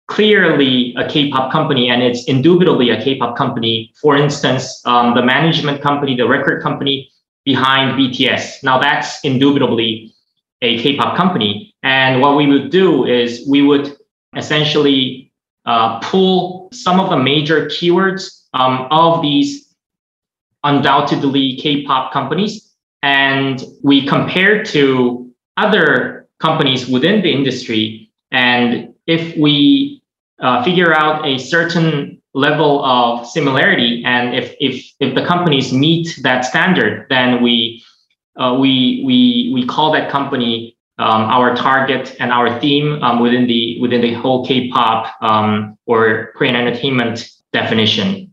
clearly 0.07 0.95
a 0.97 1.07
K-pop 1.07 1.51
company, 1.51 1.89
and 1.89 2.01
it's 2.01 2.25
indubitably 2.25 2.89
a 2.89 3.01
K-pop 3.01 3.37
company. 3.37 3.93
For 4.01 4.15
instance, 4.15 4.81
um, 4.85 5.13
the 5.13 5.21
management 5.21 5.81
company, 5.81 6.15
the 6.15 6.27
record 6.27 6.63
company 6.63 7.11
behind 7.45 7.97
BTS. 7.97 8.63
Now 8.63 8.79
that's 8.79 9.23
indubitably 9.23 10.13
a 10.61 10.79
K-pop 10.79 11.15
company. 11.15 11.73
And 11.83 12.21
what 12.21 12.35
we 12.35 12.47
would 12.47 12.69
do 12.71 13.05
is 13.05 13.47
we 13.47 13.61
would 13.61 13.95
essentially 14.35 15.31
uh, 15.65 15.99
pull 15.99 16.69
some 16.73 16.99
of 16.99 17.09
the 17.09 17.17
major 17.17 17.67
keywords 17.67 18.38
um, 18.53 18.87
of 18.91 19.21
these 19.21 19.75
undoubtedly 20.63 21.55
K-pop 21.57 22.11
companies, 22.11 22.73
and 23.01 23.63
we 23.83 24.05
compare 24.05 24.63
to 24.65 25.31
other 25.57 26.27
companies 26.39 26.87
within 26.87 27.21
the 27.21 27.31
industry. 27.31 28.11
And 28.31 28.93
if 29.07 29.37
we 29.37 30.01
uh, 30.39 30.63
figure 30.63 30.93
out 30.93 31.25
a 31.25 31.37
certain 31.37 32.21
level 32.33 32.83
of 32.83 33.27
similarity, 33.27 34.03
and 34.05 34.35
if 34.35 34.55
if 34.59 34.85
if 34.99 35.15
the 35.15 35.25
companies 35.25 35.73
meet 35.73 36.19
that 36.23 36.45
standard, 36.45 37.07
then 37.09 37.41
we 37.41 37.83
uh, 38.37 38.57
we 38.59 39.03
we 39.05 39.51
we 39.53 39.65
call 39.65 39.91
that 39.93 40.09
company 40.09 40.77
um, 40.99 41.23
our 41.23 41.55
target 41.55 42.15
and 42.19 42.31
our 42.31 42.59
theme 42.59 43.01
um, 43.01 43.19
within 43.19 43.47
the 43.47 43.79
within 43.79 44.01
the 44.01 44.13
whole 44.13 44.45
K-pop 44.45 45.15
um, 45.21 45.77
or 45.85 46.33
Korean 46.35 46.55
entertainment 46.55 47.31
definition. 47.53 48.28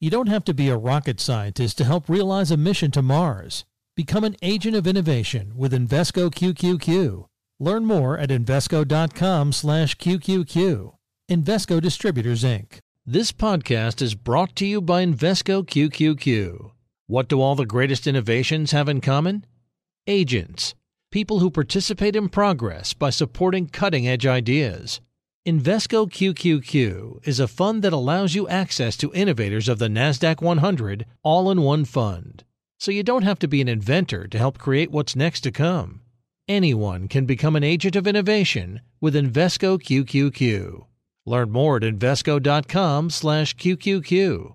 You 0.00 0.10
don't 0.10 0.28
have 0.28 0.44
to 0.44 0.54
be 0.54 0.68
a 0.68 0.76
rocket 0.76 1.18
scientist 1.18 1.76
to 1.78 1.84
help 1.84 2.08
realize 2.08 2.52
a 2.52 2.56
mission 2.56 2.92
to 2.92 3.02
Mars. 3.02 3.64
Become 3.96 4.22
an 4.22 4.36
agent 4.42 4.76
of 4.76 4.86
innovation 4.86 5.54
with 5.56 5.72
Invesco 5.72 6.30
QQQ. 6.30 7.26
Learn 7.58 7.84
more 7.84 8.16
at 8.16 8.28
Invesco.com/QQQ. 8.28 10.92
Invesco 11.28 11.82
Distributors 11.82 12.44
Inc. 12.44 12.78
This 13.04 13.32
podcast 13.32 14.00
is 14.00 14.14
brought 14.14 14.54
to 14.54 14.66
you 14.66 14.80
by 14.80 15.04
Invesco 15.04 15.66
QQQ. 15.66 16.70
What 17.08 17.28
do 17.28 17.40
all 17.40 17.56
the 17.56 17.66
greatest 17.66 18.06
innovations 18.06 18.70
have 18.70 18.88
in 18.88 19.00
common? 19.00 19.46
Agents, 20.06 20.76
people 21.10 21.40
who 21.40 21.50
participate 21.50 22.14
in 22.14 22.28
progress 22.28 22.94
by 22.94 23.10
supporting 23.10 23.66
cutting 23.66 24.06
edge 24.06 24.26
ideas. 24.26 25.00
Invesco 25.48 26.06
QQQ 26.06 27.26
is 27.26 27.40
a 27.40 27.48
fund 27.48 27.82
that 27.82 27.94
allows 27.94 28.34
you 28.34 28.46
access 28.48 28.98
to 28.98 29.10
innovators 29.14 29.66
of 29.66 29.78
the 29.78 29.88
NASDAQ 29.88 30.42
100 30.42 31.06
all 31.22 31.50
in 31.50 31.62
one 31.62 31.86
fund. 31.86 32.44
So 32.78 32.90
you 32.90 33.02
don't 33.02 33.22
have 33.22 33.38
to 33.38 33.48
be 33.48 33.62
an 33.62 33.68
inventor 33.68 34.28
to 34.28 34.36
help 34.36 34.58
create 34.58 34.90
what's 34.90 35.16
next 35.16 35.40
to 35.40 35.50
come. 35.50 36.02
Anyone 36.48 37.08
can 37.08 37.24
become 37.24 37.56
an 37.56 37.64
agent 37.64 37.96
of 37.96 38.06
innovation 38.06 38.82
with 39.00 39.14
Invesco 39.14 39.80
QQQ. 39.80 40.84
Learn 41.24 41.50
more 41.50 41.78
at 41.78 41.82
Invesco.com/QQQ. 41.82 44.54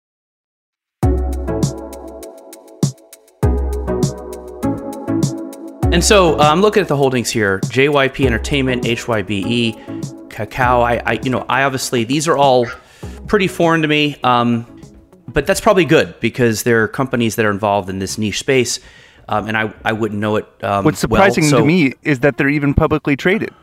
And 5.91 6.01
so 6.01 6.35
uh, 6.39 6.43
I'm 6.43 6.61
looking 6.61 6.81
at 6.81 6.87
the 6.87 6.95
holdings 6.95 7.29
here: 7.29 7.59
JYP 7.65 8.25
Entertainment, 8.25 8.85
HYBE, 8.85 10.29
Kakao. 10.29 10.81
I, 10.81 11.01
I, 11.05 11.19
you 11.21 11.29
know, 11.29 11.45
I 11.49 11.63
obviously 11.63 12.05
these 12.05 12.29
are 12.29 12.37
all 12.37 12.65
pretty 13.27 13.49
foreign 13.49 13.81
to 13.81 13.89
me, 13.89 14.15
um, 14.23 14.65
but 15.27 15.45
that's 15.45 15.59
probably 15.59 15.83
good 15.83 16.17
because 16.21 16.63
they're 16.63 16.87
companies 16.87 17.35
that 17.35 17.45
are 17.45 17.51
involved 17.51 17.89
in 17.89 17.99
this 17.99 18.17
niche 18.17 18.39
space, 18.39 18.79
um, 19.27 19.49
and 19.49 19.57
I, 19.57 19.73
I 19.83 19.91
wouldn't 19.91 20.21
know 20.21 20.37
it. 20.37 20.47
Um, 20.63 20.85
What's 20.85 20.99
surprising 20.99 21.43
well, 21.43 21.51
so, 21.51 21.57
to 21.59 21.65
me 21.65 21.91
is 22.03 22.21
that 22.21 22.37
they're 22.37 22.47
even 22.47 22.73
publicly 22.73 23.17
traded. 23.17 23.53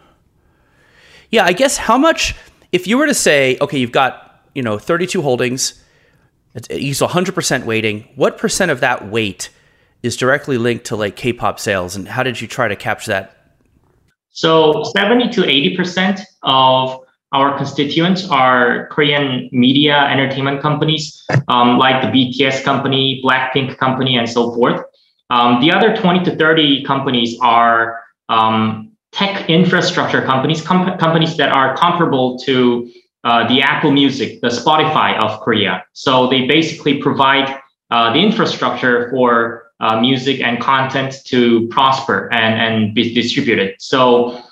Yeah, 1.30 1.46
I 1.46 1.54
guess 1.54 1.78
how 1.78 1.96
much 1.96 2.34
if 2.72 2.86
you 2.86 2.98
were 2.98 3.06
to 3.06 3.14
say, 3.14 3.56
okay, 3.62 3.78
you've 3.78 3.90
got 3.90 4.42
you 4.54 4.62
know 4.62 4.78
32 4.78 5.22
holdings, 5.22 5.82
it's, 6.54 6.68
use 6.68 7.00
100% 7.00 7.64
weighting. 7.64 8.06
What 8.16 8.36
percent 8.36 8.70
of 8.70 8.80
that 8.80 9.08
weight? 9.08 9.48
Is 10.02 10.16
directly 10.16 10.58
linked 10.58 10.84
to 10.86 10.96
like 10.96 11.16
K-pop 11.16 11.58
sales, 11.58 11.96
and 11.96 12.08
how 12.08 12.22
did 12.22 12.40
you 12.40 12.48
try 12.48 12.68
to 12.68 12.76
capture 12.76 13.10
that? 13.10 13.34
So 14.30 14.84
70 14.84 15.30
to 15.30 15.44
80 15.44 15.76
percent 15.76 16.20
of 16.42 17.00
our 17.32 17.56
constituents 17.58 18.26
are 18.28 18.86
Korean 18.86 19.50
media 19.52 20.04
entertainment 20.04 20.62
companies, 20.62 21.24
um, 21.48 21.78
like 21.78 22.00
the 22.02 22.08
BTS 22.08 22.64
company, 22.64 23.20
Blackpink 23.24 23.76
company, 23.76 24.16
and 24.16 24.28
so 24.28 24.54
forth. 24.54 24.82
Um, 25.30 25.60
the 25.60 25.70
other 25.70 25.94
20 25.94 26.24
to 26.24 26.36
30 26.36 26.84
companies 26.84 27.36
are 27.42 28.00
um, 28.30 28.92
tech 29.12 29.48
infrastructure 29.50 30.22
companies, 30.22 30.62
com- 30.62 30.96
companies 30.98 31.36
that 31.36 31.50
are 31.50 31.76
comparable 31.76 32.38
to 32.40 32.90
uh, 33.24 33.46
the 33.48 33.60
Apple 33.60 33.90
Music, 33.90 34.40
the 34.40 34.48
Spotify 34.48 35.18
of 35.22 35.40
Korea. 35.40 35.84
So 35.92 36.28
they 36.28 36.46
basically 36.46 36.98
provide 37.02 37.60
uh, 37.90 38.12
the 38.12 38.20
infrastructure 38.20 39.10
for 39.10 39.67
uh, 39.80 40.00
music 40.00 40.40
and 40.40 40.60
content 40.60 41.16
to 41.24 41.68
prosper 41.68 42.32
and, 42.32 42.54
and 42.54 42.94
be 42.94 43.14
distributed. 43.14 43.76
So 43.78 44.42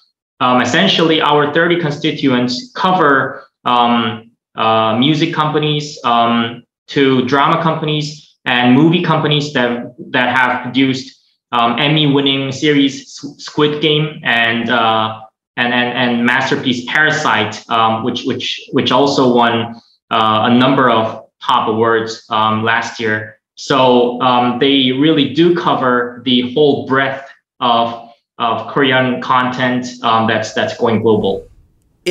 um, 0.40 0.60
essentially, 0.60 1.20
our 1.20 1.52
30 1.52 1.80
constituents 1.80 2.70
cover 2.74 3.46
um, 3.64 4.30
uh, 4.54 4.96
music 4.98 5.34
companies 5.34 5.98
um, 6.04 6.64
to 6.88 7.26
drama 7.26 7.62
companies 7.62 8.36
and 8.44 8.74
movie 8.74 9.02
companies 9.02 9.52
that, 9.54 9.94
that 10.10 10.36
have 10.36 10.62
produced 10.62 11.16
um, 11.52 11.78
Emmy-winning 11.78 12.52
series 12.52 13.12
Squid 13.38 13.80
Game 13.80 14.20
and 14.24 14.68
uh, 14.68 15.20
and, 15.56 15.72
and 15.72 15.96
and 15.96 16.26
masterpiece 16.26 16.84
Parasite, 16.86 17.68
um, 17.70 18.04
which 18.04 18.24
which 18.24 18.60
which 18.72 18.90
also 18.90 19.34
won 19.34 19.74
uh, 20.10 20.48
a 20.50 20.54
number 20.54 20.90
of 20.90 21.28
top 21.42 21.68
awards 21.68 22.24
um, 22.30 22.62
last 22.62 23.00
year. 23.00 23.35
So 23.56 24.20
um, 24.20 24.58
they 24.58 24.92
really 24.92 25.34
do 25.34 25.56
cover 25.56 26.22
the 26.24 26.52
whole 26.52 26.86
breadth 26.86 27.28
of, 27.60 28.10
of 28.38 28.72
Korean 28.72 29.20
content 29.22 29.86
um, 30.02 30.28
that's 30.28 30.52
that's 30.52 30.76
going 30.76 31.02
global. 31.02 31.46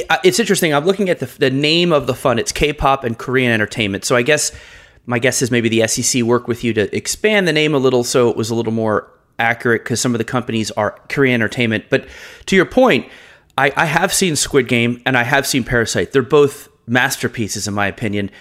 Uh, 0.10 0.18
it's 0.24 0.40
interesting. 0.40 0.74
I'm 0.74 0.86
looking 0.86 1.10
at 1.10 1.20
the, 1.20 1.28
the 1.28 1.52
name 1.52 1.94
of 1.94 2.08
the 2.08 2.14
fund. 2.14 2.40
It's 2.40 2.52
K-pop 2.52 3.04
and 3.04 3.18
Korean 3.18 3.52
entertainment. 3.52 4.04
So 4.04 4.16
I 4.16 4.24
guess 4.24 4.52
my 5.06 5.20
guess 5.20 5.42
is 5.42 5.52
maybe 5.52 5.70
the 5.70 5.88
SEC 5.88 6.24
worked 6.24 6.48
with 6.48 6.64
you 6.64 6.74
to 6.74 6.94
expand 6.96 7.48
the 7.48 7.54
name 7.54 7.74
a 7.74 7.78
little 7.78 8.04
so 8.04 8.30
it 8.30 8.36
was 8.36 8.50
a 8.50 8.56
little 8.56 8.74
more 8.74 9.12
accurate 9.38 9.84
because 9.84 10.02
some 10.02 10.14
of 10.14 10.18
the 10.18 10.26
companies 10.26 10.72
are 10.72 11.00
Korean 11.10 11.36
entertainment. 11.36 11.86
But 11.90 12.08
to 12.48 12.56
your 12.56 12.66
point, 12.66 13.08
I, 13.58 13.72
I 13.76 13.86
have 13.86 14.14
seen 14.14 14.36
Squid 14.36 14.68
Game 14.68 15.02
and 15.06 15.18
I 15.18 15.24
have 15.24 15.46
seen 15.46 15.64
Parasite. 15.64 16.12
They're 16.12 16.24
both 16.24 16.70
masterpieces 16.88 17.68
in 17.68 17.74
my 17.74 17.88
opinion. 17.88 18.32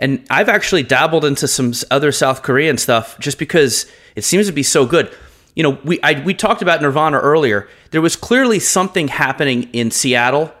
And 0.00 0.26
I've 0.30 0.48
actually 0.48 0.82
dabbled 0.82 1.26
into 1.26 1.46
some 1.46 1.74
other 1.90 2.10
South 2.10 2.42
Korean 2.42 2.78
stuff 2.78 3.18
just 3.20 3.38
because 3.38 3.86
it 4.16 4.24
seems 4.24 4.46
to 4.46 4.52
be 4.52 4.62
so 4.62 4.86
good. 4.86 5.14
You 5.54 5.62
know, 5.62 5.78
we 5.84 6.00
I, 6.02 6.24
we 6.24 6.32
talked 6.32 6.62
about 6.62 6.80
Nirvana 6.80 7.18
earlier. 7.18 7.68
There 7.90 8.00
was 8.00 8.16
clearly 8.16 8.58
something 8.58 9.08
happening 9.08 9.64
in 9.74 9.90
Seattle 9.90 10.52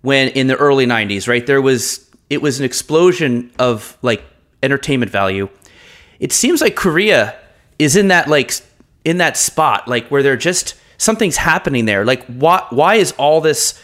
when 0.00 0.28
in 0.28 0.46
the 0.46 0.56
early 0.56 0.86
'90s, 0.86 1.28
right? 1.28 1.46
There 1.46 1.60
was 1.60 2.10
it 2.30 2.40
was 2.40 2.58
an 2.58 2.64
explosion 2.64 3.52
of 3.58 3.98
like 4.00 4.24
entertainment 4.62 5.12
value. 5.12 5.50
It 6.18 6.32
seems 6.32 6.62
like 6.62 6.74
Korea 6.74 7.38
is 7.78 7.96
in 7.96 8.08
that 8.08 8.28
like 8.28 8.52
in 9.04 9.18
that 9.18 9.36
spot, 9.36 9.88
like 9.88 10.08
where 10.08 10.22
they're 10.22 10.38
just 10.38 10.74
something's 10.96 11.36
happening 11.36 11.84
there. 11.84 12.06
Like 12.06 12.24
why 12.26 12.66
why 12.70 12.94
is 12.94 13.12
all 13.12 13.42
this 13.42 13.78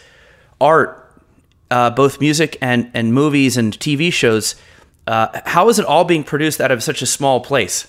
art, 0.59 1.21
uh, 1.69 1.91
both 1.91 2.19
music 2.19 2.57
and 2.61 2.89
and 2.95 3.13
movies 3.13 3.57
and 3.57 3.77
TV 3.77 4.11
shows? 4.11 4.55
Uh, 5.07 5.41
how 5.45 5.69
is 5.69 5.79
it 5.79 5.85
all 5.85 6.05
being 6.05 6.23
produced 6.23 6.61
out 6.61 6.71
of 6.71 6.83
such 6.83 7.01
a 7.01 7.05
small 7.05 7.39
place? 7.41 7.87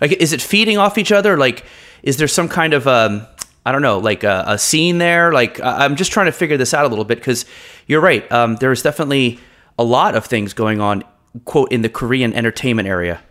Like, 0.00 0.12
is 0.12 0.32
it 0.32 0.42
feeding 0.42 0.78
off 0.78 0.98
each 0.98 1.12
other? 1.12 1.36
Like, 1.36 1.64
is 2.02 2.16
there 2.16 2.28
some 2.28 2.48
kind 2.48 2.74
of 2.74 2.86
um, 2.86 3.26
I 3.66 3.72
don't 3.72 3.82
know, 3.82 3.98
like 3.98 4.24
a, 4.24 4.44
a, 4.46 4.58
scene 4.58 4.98
there? 4.98 5.32
Like, 5.32 5.58
I'm 5.62 5.96
just 5.96 6.12
trying 6.12 6.26
to 6.26 6.32
figure 6.32 6.56
this 6.56 6.74
out 6.74 6.84
a 6.84 6.88
little 6.88 7.04
bit 7.04 7.18
because 7.18 7.46
you're 7.86 8.00
right. 8.00 8.30
Um, 8.30 8.56
there's 8.56 8.82
definitely 8.82 9.38
a 9.78 9.84
lot 9.84 10.14
of 10.14 10.26
things 10.26 10.52
going 10.52 10.80
on, 10.80 11.02
quote, 11.46 11.72
in 11.72 11.80
the 11.82 11.88
Korean 11.88 12.34
entertainment 12.34 12.88
area. 12.88 13.22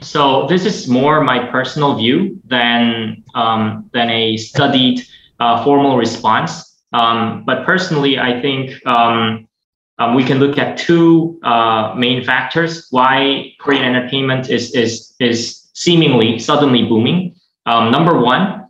So 0.00 0.46
this 0.46 0.64
is 0.64 0.88
more 0.88 1.22
my 1.22 1.50
personal 1.50 1.96
view 1.96 2.40
than 2.44 3.24
um, 3.34 3.90
than 3.92 4.10
a 4.10 4.36
studied 4.36 5.04
uh, 5.40 5.64
formal 5.64 5.96
response. 5.96 6.76
Um, 6.92 7.44
but 7.44 7.66
personally, 7.66 8.18
I 8.18 8.40
think 8.40 8.86
um, 8.86 9.47
um, 9.98 10.14
we 10.14 10.24
can 10.24 10.38
look 10.38 10.58
at 10.58 10.78
two 10.78 11.40
uh, 11.42 11.94
main 11.96 12.22
factors 12.24 12.86
why 12.90 13.54
Korean 13.58 13.84
entertainment 13.84 14.48
is 14.48 14.74
is 14.74 15.14
is 15.20 15.68
seemingly 15.74 16.38
suddenly 16.38 16.84
booming. 16.84 17.34
Um, 17.66 17.90
number 17.90 18.18
one, 18.18 18.66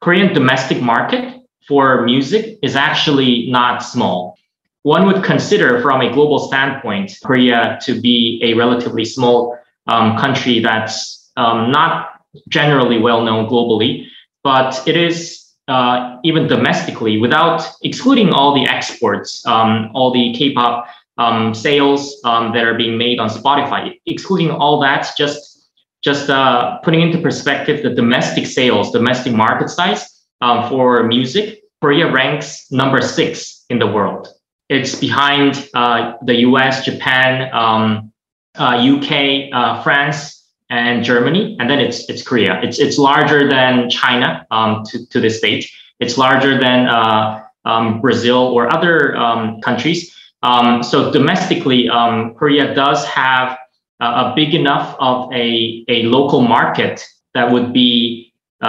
Korean 0.00 0.32
domestic 0.32 0.80
market 0.80 1.42
for 1.66 2.02
music 2.02 2.58
is 2.62 2.76
actually 2.76 3.50
not 3.50 3.82
small. 3.82 4.38
One 4.82 5.06
would 5.06 5.22
consider, 5.22 5.82
from 5.82 6.00
a 6.00 6.10
global 6.12 6.38
standpoint, 6.38 7.18
Korea 7.22 7.78
to 7.82 8.00
be 8.00 8.40
a 8.42 8.54
relatively 8.54 9.04
small 9.04 9.58
um, 9.86 10.16
country 10.16 10.60
that's 10.60 11.30
um, 11.36 11.70
not 11.70 12.22
generally 12.48 12.98
well 12.98 13.22
known 13.24 13.48
globally, 13.48 14.06
but 14.42 14.80
it 14.86 14.96
is 14.96 15.47
uh, 15.68 16.18
even 16.24 16.46
domestically, 16.46 17.18
without 17.18 17.62
excluding 17.82 18.32
all 18.32 18.54
the 18.54 18.66
exports, 18.66 19.46
um, 19.46 19.90
all 19.94 20.10
the 20.10 20.32
K-pop 20.34 20.86
um, 21.18 21.54
sales 21.54 22.20
um, 22.24 22.52
that 22.52 22.64
are 22.64 22.74
being 22.74 22.96
made 22.96 23.18
on 23.18 23.28
Spotify, 23.28 23.98
excluding 24.06 24.50
all 24.50 24.80
that, 24.80 25.10
just 25.16 25.48
just 26.02 26.30
uh, 26.30 26.78
putting 26.78 27.00
into 27.00 27.18
perspective 27.18 27.82
the 27.82 27.90
domestic 27.90 28.46
sales, 28.46 28.92
domestic 28.92 29.32
market 29.32 29.68
size 29.68 30.26
um, 30.40 30.68
for 30.68 31.02
music, 31.02 31.60
Korea 31.80 32.10
ranks 32.10 32.70
number 32.70 33.00
six 33.02 33.64
in 33.68 33.80
the 33.80 33.86
world. 33.86 34.28
It's 34.68 34.94
behind 34.94 35.68
uh, 35.74 36.14
the 36.22 36.36
US, 36.48 36.84
Japan, 36.84 37.52
um, 37.52 38.12
UK, 38.56 39.52
uh, 39.52 39.56
uh, 39.56 39.82
France, 39.82 40.37
and 40.70 41.02
Germany, 41.02 41.56
and 41.58 41.68
then 41.70 41.78
it's 41.78 42.08
it's 42.08 42.22
Korea. 42.22 42.60
It's 42.62 42.78
it's 42.78 42.98
larger 42.98 43.48
than 43.48 43.88
China 43.90 44.46
um, 44.50 44.84
to 44.86 45.06
to 45.06 45.20
this 45.20 45.38
stage. 45.38 45.74
It's 46.00 46.16
larger 46.16 46.58
than 46.60 46.86
uh, 46.86 47.44
um, 47.64 48.00
Brazil 48.00 48.38
or 48.38 48.72
other 48.72 49.16
um, 49.16 49.60
countries. 49.60 50.14
Um, 50.42 50.82
so 50.82 51.10
domestically, 51.10 51.88
um, 51.88 52.34
Korea 52.34 52.74
does 52.74 53.04
have 53.06 53.58
a, 54.00 54.04
a 54.04 54.32
big 54.36 54.54
enough 54.54 54.96
of 55.00 55.32
a, 55.32 55.84
a 55.88 56.04
local 56.04 56.42
market 56.42 57.04
that 57.34 57.50
would 57.50 57.72
be 57.72 58.32
uh, 58.64 58.68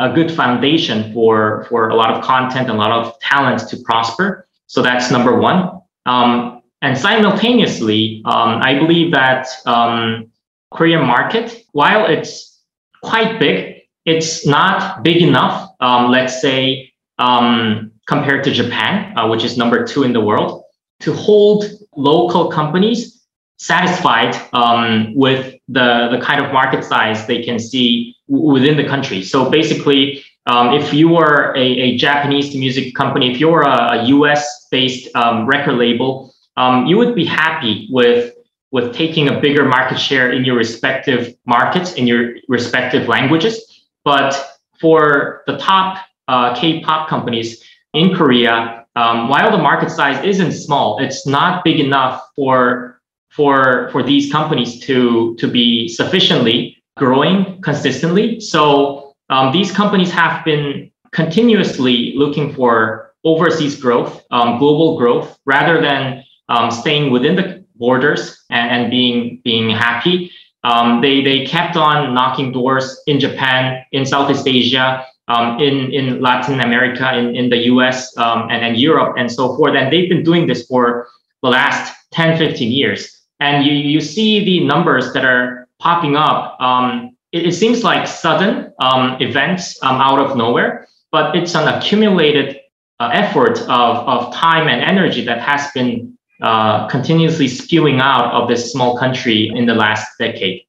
a, 0.00 0.10
a, 0.10 0.14
good 0.14 0.30
foundation 0.30 1.12
for, 1.14 1.64
for 1.68 1.88
a 1.88 1.94
lot 1.94 2.10
of 2.10 2.22
content 2.22 2.68
and 2.68 2.76
a 2.76 2.80
lot 2.80 2.90
of 2.90 3.18
talent 3.20 3.66
to 3.68 3.76
prosper. 3.78 4.46
So 4.66 4.82
that's 4.82 5.10
number 5.10 5.38
one. 5.38 5.80
Um, 6.06 6.62
and 6.82 6.96
simultaneously, 6.96 8.22
um, 8.24 8.60
I 8.62 8.78
believe 8.78 9.12
that 9.12 9.46
um, 9.66 10.29
Korean 10.70 11.04
market, 11.04 11.64
while 11.72 12.06
it's 12.06 12.62
quite 13.02 13.38
big, 13.38 13.82
it's 14.04 14.46
not 14.46 15.02
big 15.02 15.22
enough, 15.22 15.70
um, 15.80 16.10
let's 16.10 16.40
say, 16.40 16.92
um, 17.18 17.92
compared 18.06 18.44
to 18.44 18.50
Japan, 18.50 19.16
uh, 19.16 19.28
which 19.28 19.44
is 19.44 19.56
number 19.56 19.86
two 19.86 20.02
in 20.02 20.12
the 20.12 20.20
world, 20.20 20.64
to 21.00 21.12
hold 21.12 21.64
local 21.96 22.50
companies 22.50 23.20
satisfied 23.58 24.34
um, 24.54 25.14
with 25.14 25.54
the, 25.68 26.08
the 26.10 26.18
kind 26.22 26.44
of 26.44 26.52
market 26.52 26.82
size 26.82 27.26
they 27.26 27.42
can 27.42 27.58
see 27.58 28.16
w- 28.28 28.52
within 28.54 28.76
the 28.76 28.84
country. 28.84 29.22
So 29.22 29.50
basically, 29.50 30.24
um, 30.46 30.72
if 30.72 30.94
you 30.94 31.16
are 31.16 31.54
a, 31.56 31.60
a, 31.60 31.96
Japanese 31.96 32.54
music 32.54 32.94
company, 32.94 33.30
if 33.30 33.38
you're 33.38 33.62
a, 33.62 33.98
a 33.98 34.04
US 34.04 34.66
based 34.70 35.14
um, 35.14 35.46
record 35.46 35.74
label, 35.74 36.34
um, 36.56 36.86
you 36.86 36.96
would 36.96 37.14
be 37.14 37.24
happy 37.24 37.86
with, 37.90 38.34
with 38.72 38.94
taking 38.94 39.28
a 39.28 39.40
bigger 39.40 39.64
market 39.64 39.98
share 39.98 40.30
in 40.32 40.44
your 40.44 40.56
respective 40.56 41.34
markets, 41.46 41.94
in 41.94 42.06
your 42.06 42.36
respective 42.48 43.08
languages. 43.08 43.86
But 44.04 44.58
for 44.80 45.42
the 45.46 45.56
top 45.58 45.98
uh, 46.28 46.54
K 46.54 46.80
pop 46.80 47.08
companies 47.08 47.62
in 47.92 48.14
Korea, 48.14 48.86
um, 48.96 49.28
while 49.28 49.50
the 49.50 49.58
market 49.58 49.90
size 49.90 50.22
isn't 50.24 50.52
small, 50.52 50.98
it's 51.00 51.26
not 51.26 51.64
big 51.64 51.80
enough 51.80 52.22
for 52.36 53.00
for 53.30 53.88
for 53.92 54.02
these 54.02 54.30
companies 54.32 54.80
to 54.80 55.36
to 55.36 55.48
be 55.48 55.88
sufficiently 55.88 56.76
growing 56.96 57.60
consistently. 57.62 58.40
So 58.40 59.14
um, 59.30 59.52
these 59.52 59.72
companies 59.72 60.10
have 60.10 60.44
been 60.44 60.90
continuously 61.12 62.14
looking 62.16 62.52
for 62.54 63.12
overseas 63.24 63.76
growth, 63.80 64.22
um, 64.30 64.58
global 64.58 64.98
growth, 64.98 65.38
rather 65.44 65.80
than 65.80 66.24
um, 66.48 66.70
staying 66.70 67.10
within 67.10 67.36
the 67.36 67.59
borders 67.80 68.44
and, 68.50 68.70
and 68.70 68.90
being 68.90 69.40
being 69.42 69.70
happy. 69.70 70.30
Um, 70.62 71.00
they 71.00 71.24
they 71.24 71.46
kept 71.46 71.76
on 71.76 72.14
knocking 72.14 72.52
doors 72.52 73.02
in 73.06 73.18
Japan, 73.18 73.84
in 73.90 74.06
Southeast 74.06 74.46
Asia, 74.46 75.04
um, 75.30 75.60
in, 75.60 75.92
in 75.92 76.20
Latin 76.20 76.60
America, 76.60 77.16
in, 77.16 77.36
in 77.36 77.50
the 77.50 77.58
US, 77.72 78.16
um, 78.16 78.48
and, 78.50 78.64
and 78.64 78.76
Europe, 78.76 79.14
and 79.16 79.30
so 79.30 79.56
forth. 79.56 79.74
And 79.76 79.92
they've 79.92 80.08
been 80.08 80.24
doing 80.24 80.46
this 80.46 80.66
for 80.66 81.08
the 81.42 81.48
last 81.48 81.94
10, 82.12 82.36
15 82.36 82.70
years. 82.70 83.16
And 83.38 83.64
you, 83.64 83.72
you 83.72 84.00
see 84.00 84.44
the 84.44 84.64
numbers 84.64 85.12
that 85.12 85.24
are 85.24 85.68
popping 85.78 86.16
up. 86.16 86.60
Um, 86.60 87.16
it, 87.32 87.46
it, 87.46 87.52
seems 87.52 87.84
like 87.84 88.06
sudden 88.06 88.72
um, 88.80 89.16
events 89.20 89.80
um, 89.82 90.00
out 90.00 90.18
of 90.18 90.36
nowhere, 90.36 90.88
but 91.12 91.36
it's 91.36 91.54
an 91.54 91.68
accumulated 91.68 92.60
uh, 92.98 93.10
effort 93.12 93.60
of, 93.62 93.96
of 94.08 94.34
time 94.34 94.68
and 94.68 94.82
energy 94.82 95.24
that 95.24 95.40
has 95.40 95.70
been 95.72 96.18
uh, 96.40 96.86
continuously 96.88 97.48
spewing 97.48 98.00
out 98.00 98.32
of 98.32 98.48
this 98.48 98.72
small 98.72 98.96
country 98.96 99.50
in 99.54 99.66
the 99.66 99.74
last 99.74 100.18
decade. 100.18 100.62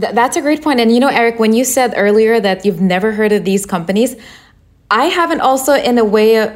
Th- 0.00 0.14
that's 0.14 0.36
a 0.36 0.40
great 0.40 0.62
point. 0.62 0.80
And 0.80 0.92
you 0.92 1.00
know, 1.00 1.08
Eric, 1.08 1.38
when 1.38 1.52
you 1.52 1.64
said 1.64 1.94
earlier 1.96 2.40
that 2.40 2.64
you've 2.64 2.80
never 2.80 3.12
heard 3.12 3.32
of 3.32 3.44
these 3.44 3.66
companies, 3.66 4.16
I 4.90 5.06
haven't 5.06 5.40
also, 5.40 5.74
in 5.74 5.98
a 5.98 6.04
way, 6.04 6.38
uh, 6.38 6.52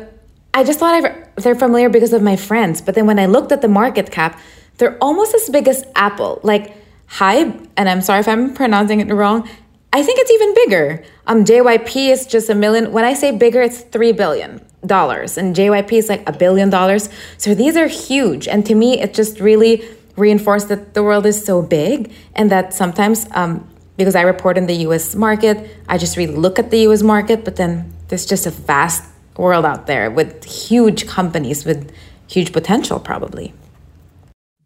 I 0.55 0.65
just 0.65 0.79
thought 0.79 1.05
I, 1.05 1.41
they're 1.41 1.55
familiar 1.55 1.89
because 1.89 2.13
of 2.13 2.23
my 2.23 2.37
friends. 2.37 2.81
But 2.81 2.95
then 2.95 3.07
when 3.07 3.19
I 3.19 3.27
looked 3.27 3.53
at 3.53 3.63
the 3.63 3.69
market 3.69 4.11
cap, 4.11 4.39
they're 4.79 4.97
almost 5.01 5.35
as 5.35 5.49
big 5.49 5.69
as 5.69 5.85
Apple. 5.95 6.41
Like 6.43 6.75
Hybe, 7.09 7.69
and 7.77 7.89
I'm 7.89 8.01
sorry 8.01 8.21
if 8.21 8.29
I'm 8.29 8.55
pronouncing 8.55 9.01
it 9.01 9.13
wrong, 9.13 9.49
I 9.93 10.03
think 10.03 10.19
it's 10.19 10.31
even 10.31 10.55
bigger. 10.55 11.05
Um, 11.27 11.45
JYP 11.45 12.11
is 12.11 12.27
just 12.27 12.49
a 12.49 12.55
million. 12.55 12.93
When 12.93 13.05
I 13.05 13.13
say 13.13 13.37
bigger, 13.37 13.61
it's 13.61 13.81
three 13.81 14.13
billion 14.13 14.65
dollars, 14.87 15.39
and 15.39 15.55
JYP 15.55 15.93
is 15.93 16.09
like 16.09 16.29
a 16.29 16.33
billion 16.33 16.71
dollars. 16.71 17.09
So 17.39 17.55
these 17.55 17.77
are 17.77 17.89
huge, 17.89 18.49
and 18.49 18.65
to 18.67 18.75
me, 18.75 19.01
it 19.01 19.15
just 19.15 19.41
really 19.41 19.83
reinforced 20.17 20.69
that 20.69 20.95
the 20.95 21.03
world 21.03 21.27
is 21.27 21.43
so 21.43 21.63
big 21.63 22.13
and 22.35 22.51
that 22.51 22.75
sometimes 22.75 23.27
um, 23.33 23.67
because 23.97 24.15
I 24.15 24.23
report 24.23 24.59
in 24.59 24.67
the 24.67 24.75
US 24.89 25.15
market, 25.15 25.71
I 25.89 25.99
just 25.99 26.17
really 26.17 26.35
look 26.35 26.59
at 26.59 26.71
the 26.71 26.81
US 26.89 27.03
market, 27.03 27.45
but 27.45 27.57
then 27.57 27.93
there's 28.09 28.27
just 28.27 28.47
a 28.47 28.51
vast 28.51 29.05
world 29.37 29.65
out 29.65 29.87
there 29.87 30.11
with 30.11 30.45
huge 30.45 31.07
companies 31.07 31.65
with 31.65 31.91
huge 32.29 32.53
potential, 32.53 32.99
probably. 33.01 33.53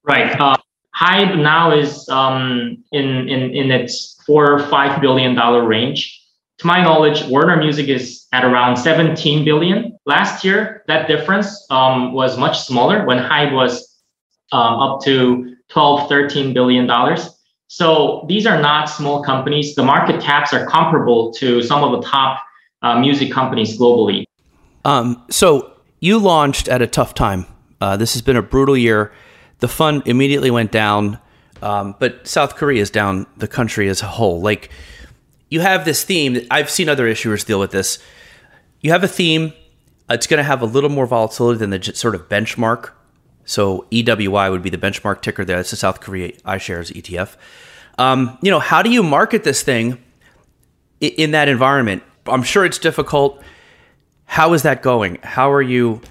Right. 0.05 0.38
Uh, 0.40 0.57
Hybe 0.94 1.38
now 1.38 1.76
is 1.76 2.09
um, 2.09 2.83
in, 2.92 3.29
in, 3.29 3.55
in 3.55 3.70
its 3.70 4.16
four 4.26 4.50
or 4.50 4.59
five 4.68 5.00
billion 5.00 5.35
dollar 5.35 5.64
range. 5.64 6.15
To 6.58 6.66
my 6.66 6.82
knowledge, 6.82 7.22
Warner 7.24 7.56
Music 7.56 7.88
is 7.88 8.26
at 8.32 8.44
around 8.44 8.76
17 8.76 9.44
billion. 9.44 9.98
Last 10.06 10.42
year, 10.42 10.84
that 10.86 11.06
difference 11.06 11.66
um, 11.70 12.14
was 12.14 12.38
much 12.38 12.60
smaller 12.60 13.04
when 13.04 13.18
Hybe 13.18 13.52
was 13.52 14.00
um, 14.52 14.80
up 14.80 15.02
to 15.02 15.54
12, 15.68 16.08
13 16.08 16.54
billion 16.54 16.86
dollars. 16.86 17.28
So 17.68 18.24
these 18.28 18.46
are 18.46 18.60
not 18.60 18.88
small 18.88 19.22
companies. 19.22 19.74
The 19.74 19.82
market 19.82 20.22
caps 20.22 20.54
are 20.54 20.66
comparable 20.66 21.32
to 21.34 21.62
some 21.62 21.82
of 21.82 22.00
the 22.00 22.08
top 22.08 22.40
uh, 22.82 22.98
music 22.98 23.32
companies 23.32 23.78
globally. 23.78 24.24
Um, 24.84 25.22
so 25.30 25.72
you 26.00 26.18
launched 26.18 26.68
at 26.68 26.80
a 26.80 26.86
tough 26.86 27.12
time. 27.12 27.44
Uh, 27.80 27.96
this 27.96 28.12
has 28.14 28.22
been 28.22 28.36
a 28.36 28.42
brutal 28.42 28.76
year. 28.76 29.12
The 29.58 29.68
fund 29.68 30.02
immediately 30.06 30.50
went 30.50 30.70
down, 30.70 31.18
um, 31.60 31.96
but 31.98 32.26
South 32.26 32.56
Korea 32.56 32.80
is 32.80 32.90
down 32.90 33.26
the 33.36 33.48
country 33.48 33.88
as 33.88 34.00
a 34.00 34.06
whole. 34.06 34.40
Like 34.40 34.70
you 35.48 35.61
have 35.61 35.85
this 35.85 36.04
theme. 36.04 36.46
I've 36.50 36.70
seen 36.70 36.88
other 36.88 37.06
issuers 37.06 37.44
deal 37.44 37.61
with 37.61 37.70
this. 37.70 37.98
You 38.80 38.92
have 38.92 39.04
a 39.04 39.09
theme. 39.09 39.52
It's 40.09 40.26
going 40.26 40.38
to 40.38 40.44
have 40.44 40.62
a 40.62 40.66
little 40.66 40.90
more 40.90 41.06
volatility 41.06 41.59
than 41.59 41.70
the 41.70 41.82
sort 41.82 42.14
of 42.14 42.28
benchmark 42.28 42.90
so 43.46 43.87
EWY 43.90 44.50
would 44.50 44.62
be 44.62 44.70
the 44.70 44.76
benchmark 44.76 45.22
ticker 45.22 45.44
there. 45.44 45.59
It's 45.61 45.70
the 45.70 45.76
South 45.76 46.00
Korea 46.00 46.32
iShares 46.42 46.92
ETF. 46.92 47.37
Um, 47.96 48.37
you 48.42 48.50
know, 48.50 48.59
how 48.59 48.82
do 48.82 48.90
you 48.90 49.02
market 49.02 49.44
this 49.44 49.62
thing 49.62 50.02
in 51.00 51.30
that 51.30 51.48
environment? 51.48 52.02
I'm 52.26 52.42
sure 52.42 52.66
it's 52.66 52.78
difficult. 52.78 53.42
How 54.24 54.52
is 54.52 54.62
that 54.62 54.82
going? 54.82 55.18
How 55.22 55.50
are 55.52 55.62
you 55.62 56.02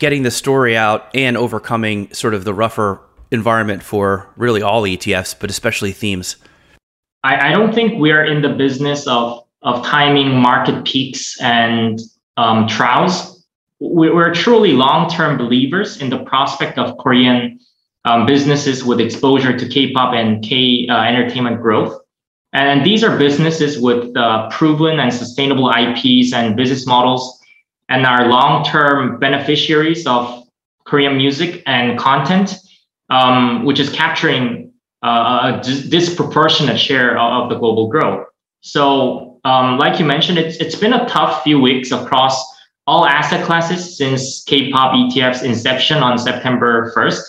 getting 0.00 0.24
the 0.24 0.30
story 0.30 0.76
out 0.76 1.08
and 1.14 1.36
overcoming 1.36 2.12
sort 2.12 2.34
of 2.34 2.44
the 2.44 2.52
rougher 2.52 3.00
environment 3.30 3.82
for 3.82 4.28
really 4.36 4.60
all 4.60 4.82
ETFs, 4.82 5.38
but 5.38 5.48
especially 5.48 5.92
themes? 5.92 6.36
I, 7.24 7.48
I 7.48 7.52
don't 7.52 7.74
think 7.74 7.98
we 7.98 8.12
are 8.12 8.24
in 8.24 8.42
the 8.42 8.50
business 8.50 9.06
of 9.06 9.44
of 9.62 9.84
timing 9.84 10.40
market 10.40 10.84
peaks 10.84 11.40
and 11.40 12.00
um, 12.36 12.68
trials 12.68 13.38
we're 13.80 14.34
truly 14.34 14.72
long-term 14.72 15.38
believers 15.38 16.00
in 16.00 16.10
the 16.10 16.18
prospect 16.24 16.78
of 16.78 16.98
Korean 16.98 17.60
um, 18.04 18.26
businesses 18.26 18.84
with 18.84 19.00
exposure 19.00 19.56
to 19.56 19.68
K-pop 19.68 20.14
and 20.14 20.42
K 20.42 20.88
uh, 20.88 21.02
entertainment 21.02 21.60
growth. 21.60 22.00
And 22.52 22.84
these 22.84 23.04
are 23.04 23.16
businesses 23.16 23.78
with 23.78 24.16
uh, 24.16 24.48
proven 24.50 24.98
and 24.98 25.12
sustainable 25.12 25.70
IPs 25.70 26.32
and 26.32 26.56
business 26.56 26.86
models, 26.86 27.38
and 27.88 28.06
are 28.06 28.26
long-term 28.26 29.18
beneficiaries 29.18 30.06
of 30.06 30.44
Korean 30.84 31.16
music 31.16 31.62
and 31.66 31.98
content, 31.98 32.56
um, 33.10 33.64
which 33.64 33.78
is 33.78 33.90
capturing 33.90 34.67
uh, 35.02 35.60
a 35.60 35.88
disproportionate 35.88 36.78
share 36.78 37.18
of 37.18 37.48
the 37.50 37.56
global 37.56 37.88
growth. 37.88 38.26
So, 38.60 39.40
um, 39.44 39.78
like 39.78 39.98
you 39.98 40.04
mentioned, 40.04 40.38
it's 40.38 40.56
it's 40.56 40.74
been 40.74 40.92
a 40.92 41.08
tough 41.08 41.42
few 41.42 41.60
weeks 41.60 41.92
across 41.92 42.44
all 42.86 43.04
asset 43.04 43.44
classes 43.44 43.96
since 43.96 44.42
K-pop 44.44 44.94
ETF's 44.94 45.42
inception 45.42 45.98
on 45.98 46.18
September 46.18 46.90
1st. 46.96 47.22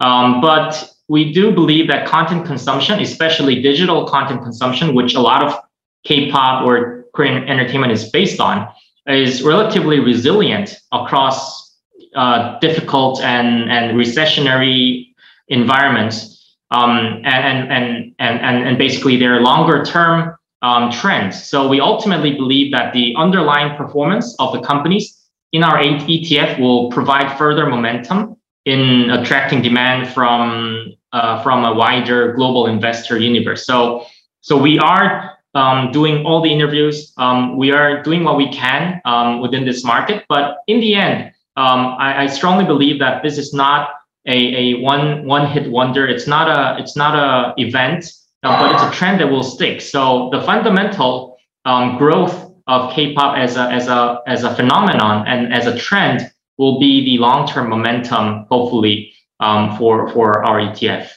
Um, 0.00 0.40
but 0.42 0.92
we 1.08 1.32
do 1.32 1.50
believe 1.50 1.88
that 1.88 2.06
content 2.06 2.46
consumption, 2.46 3.00
especially 3.00 3.62
digital 3.62 4.06
content 4.06 4.42
consumption, 4.42 4.94
which 4.94 5.14
a 5.14 5.20
lot 5.20 5.42
of 5.42 5.58
K-pop 6.04 6.66
or 6.66 7.06
Korean 7.14 7.48
entertainment 7.48 7.92
is 7.92 8.10
based 8.10 8.38
on, 8.38 8.68
is 9.06 9.42
relatively 9.42 9.98
resilient 9.98 10.78
across 10.92 11.74
uh, 12.14 12.58
difficult 12.60 13.20
and, 13.22 13.70
and 13.70 13.96
recessionary 13.96 15.06
environments. 15.48 16.31
Um, 16.72 17.22
and, 17.24 17.70
and, 17.70 18.14
and, 18.18 18.40
and, 18.40 18.66
and 18.68 18.78
basically 18.78 19.16
their 19.16 19.40
longer 19.40 19.84
term 19.84 20.34
um, 20.62 20.90
trends. 20.90 21.42
So 21.42 21.68
we 21.68 21.80
ultimately 21.80 22.34
believe 22.34 22.72
that 22.72 22.92
the 22.92 23.14
underlying 23.16 23.76
performance 23.76 24.34
of 24.38 24.52
the 24.52 24.60
companies 24.60 25.18
in 25.52 25.62
our 25.62 25.78
ETF 25.78 26.58
will 26.58 26.90
provide 26.90 27.36
further 27.36 27.66
momentum 27.66 28.36
in 28.64 29.10
attracting 29.10 29.60
demand 29.60 30.08
from 30.08 30.94
uh, 31.12 31.42
from 31.42 31.64
a 31.64 31.74
wider 31.74 32.32
global 32.32 32.66
investor 32.66 33.18
universe. 33.18 33.66
So 33.66 34.06
so 34.40 34.56
we 34.56 34.78
are 34.78 35.38
um, 35.54 35.92
doing 35.92 36.24
all 36.24 36.40
the 36.40 36.50
interviews. 36.50 37.12
Um, 37.18 37.56
we 37.56 37.72
are 37.72 38.02
doing 38.02 38.24
what 38.24 38.36
we 38.36 38.50
can 38.50 39.02
um, 39.04 39.40
within 39.40 39.66
this 39.66 39.84
market, 39.84 40.24
but 40.28 40.58
in 40.66 40.80
the 40.80 40.94
end, 40.94 41.32
um, 41.56 41.96
I, 41.98 42.22
I, 42.22 42.26
strongly 42.28 42.64
believe 42.64 42.98
that 43.00 43.22
this 43.22 43.36
is 43.36 43.52
not 43.52 43.90
a, 44.26 44.36
a 44.36 44.80
one 44.80 45.24
one 45.24 45.50
hit 45.50 45.70
wonder. 45.70 46.06
It's 46.06 46.26
not 46.26 46.48
a 46.48 46.80
it's 46.80 46.96
not 46.96 47.14
a 47.14 47.54
event, 47.60 48.12
uh, 48.42 48.58
but 48.60 48.74
it's 48.74 48.82
a 48.82 48.96
trend 48.96 49.20
that 49.20 49.30
will 49.30 49.42
stick. 49.42 49.80
So 49.80 50.30
the 50.32 50.40
fundamental 50.42 51.36
um, 51.64 51.98
growth 51.98 52.52
of 52.66 52.92
K-pop 52.92 53.36
as 53.36 53.56
a 53.56 53.70
as 53.72 53.88
a 53.88 54.20
as 54.26 54.44
a 54.44 54.54
phenomenon 54.54 55.26
and 55.26 55.52
as 55.52 55.66
a 55.66 55.76
trend 55.76 56.30
will 56.58 56.78
be 56.78 57.04
the 57.04 57.18
long 57.18 57.46
term 57.48 57.68
momentum, 57.68 58.46
hopefully, 58.50 59.12
um, 59.40 59.76
for 59.76 60.08
for 60.10 60.44
our 60.44 60.60
ETF. 60.60 61.10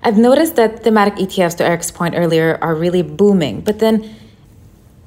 I've 0.00 0.18
noticed 0.18 0.54
that 0.56 0.84
thematic 0.84 1.14
ETFs, 1.14 1.56
to 1.56 1.64
Eric's 1.64 1.90
point 1.90 2.14
earlier, 2.16 2.58
are 2.62 2.74
really 2.74 3.02
booming, 3.02 3.62
but 3.62 3.80
then 3.80 4.14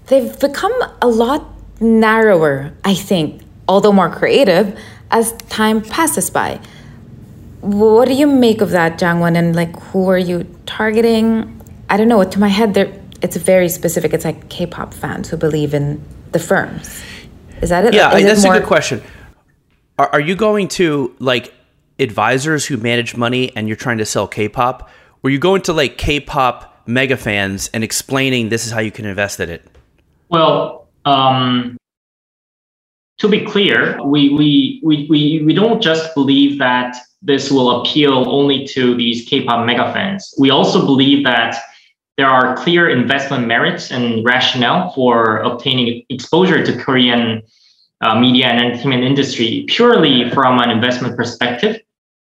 they've 0.07 0.37
become 0.39 0.73
a 1.01 1.07
lot 1.07 1.45
narrower. 1.79 2.73
I 2.83 2.95
think, 2.95 3.41
although 3.67 3.93
more 3.93 4.09
creative, 4.09 4.77
as 5.09 5.33
time 5.49 5.81
passes 5.81 6.29
by. 6.29 6.59
What 7.61 8.07
do 8.07 8.13
you 8.13 8.27
make 8.27 8.61
of 8.61 8.71
that, 8.71 8.99
Jangwon? 8.99 9.37
And 9.37 9.55
like, 9.55 9.75
who 9.79 10.09
are 10.09 10.17
you 10.17 10.43
targeting? 10.65 11.61
I 11.89 11.97
don't 11.97 12.07
know. 12.07 12.23
To 12.23 12.39
my 12.39 12.47
head, 12.47 12.73
there 12.73 12.91
it's 13.21 13.35
very 13.37 13.69
specific. 13.69 14.13
It's 14.13 14.25
like 14.25 14.49
K-pop 14.49 14.93
fans 14.93 15.29
who 15.29 15.37
believe 15.37 15.73
in 15.73 16.03
the 16.31 16.39
firms. 16.39 17.03
Is 17.61 17.69
that 17.69 17.85
it? 17.85 17.93
Yeah, 17.93 18.15
Is 18.17 18.25
that's 18.25 18.43
it 18.43 18.47
more- 18.47 18.55
a 18.55 18.59
good 18.59 18.67
question. 18.67 19.01
Are, 19.99 20.09
are 20.13 20.19
you 20.19 20.35
going 20.35 20.67
to 20.69 21.15
like 21.19 21.53
advisors 21.99 22.65
who 22.65 22.77
manage 22.77 23.15
money 23.15 23.55
and 23.55 23.67
you're 23.67 23.77
trying 23.77 23.99
to 23.99 24.05
sell 24.05 24.27
K-pop? 24.27 24.89
Were 25.21 25.29
you 25.29 25.37
going 25.37 25.61
to 25.63 25.73
like 25.73 25.99
K-pop 25.99 26.81
mega 26.87 27.15
fans 27.15 27.69
and 27.75 27.83
explaining 27.83 28.49
this 28.49 28.65
is 28.65 28.71
how 28.71 28.79
you 28.79 28.89
can 28.89 29.05
invest 29.05 29.39
in 29.39 29.49
it? 29.49 29.63
Well, 30.29 30.87
um, 31.05 31.77
to 33.19 33.27
be 33.27 33.45
clear, 33.45 34.01
we, 34.03 34.29
we, 34.29 34.79
we, 34.83 35.05
we, 35.07 35.43
we 35.45 35.53
don't 35.53 35.79
just 35.83 36.15
believe 36.15 36.57
that 36.57 36.95
this 37.21 37.51
will 37.51 37.81
appeal 37.81 38.29
only 38.29 38.65
to 38.67 38.95
these 38.95 39.27
K-pop 39.27 39.65
mega 39.65 39.91
fans. 39.93 40.33
We 40.39 40.49
also 40.49 40.85
believe 40.85 41.23
that 41.23 41.55
there 42.17 42.27
are 42.27 42.55
clear 42.55 42.89
investment 42.89 43.47
merits 43.47 43.91
and 43.91 44.25
rationale 44.25 44.91
for 44.91 45.37
obtaining 45.39 46.03
exposure 46.09 46.65
to 46.65 46.77
Korean 46.77 47.41
uh, 48.01 48.19
media 48.19 48.47
and 48.47 48.59
entertainment 48.59 49.03
industry 49.03 49.65
purely 49.67 50.29
from 50.31 50.59
an 50.59 50.69
investment 50.69 51.15
perspective. 51.15 51.79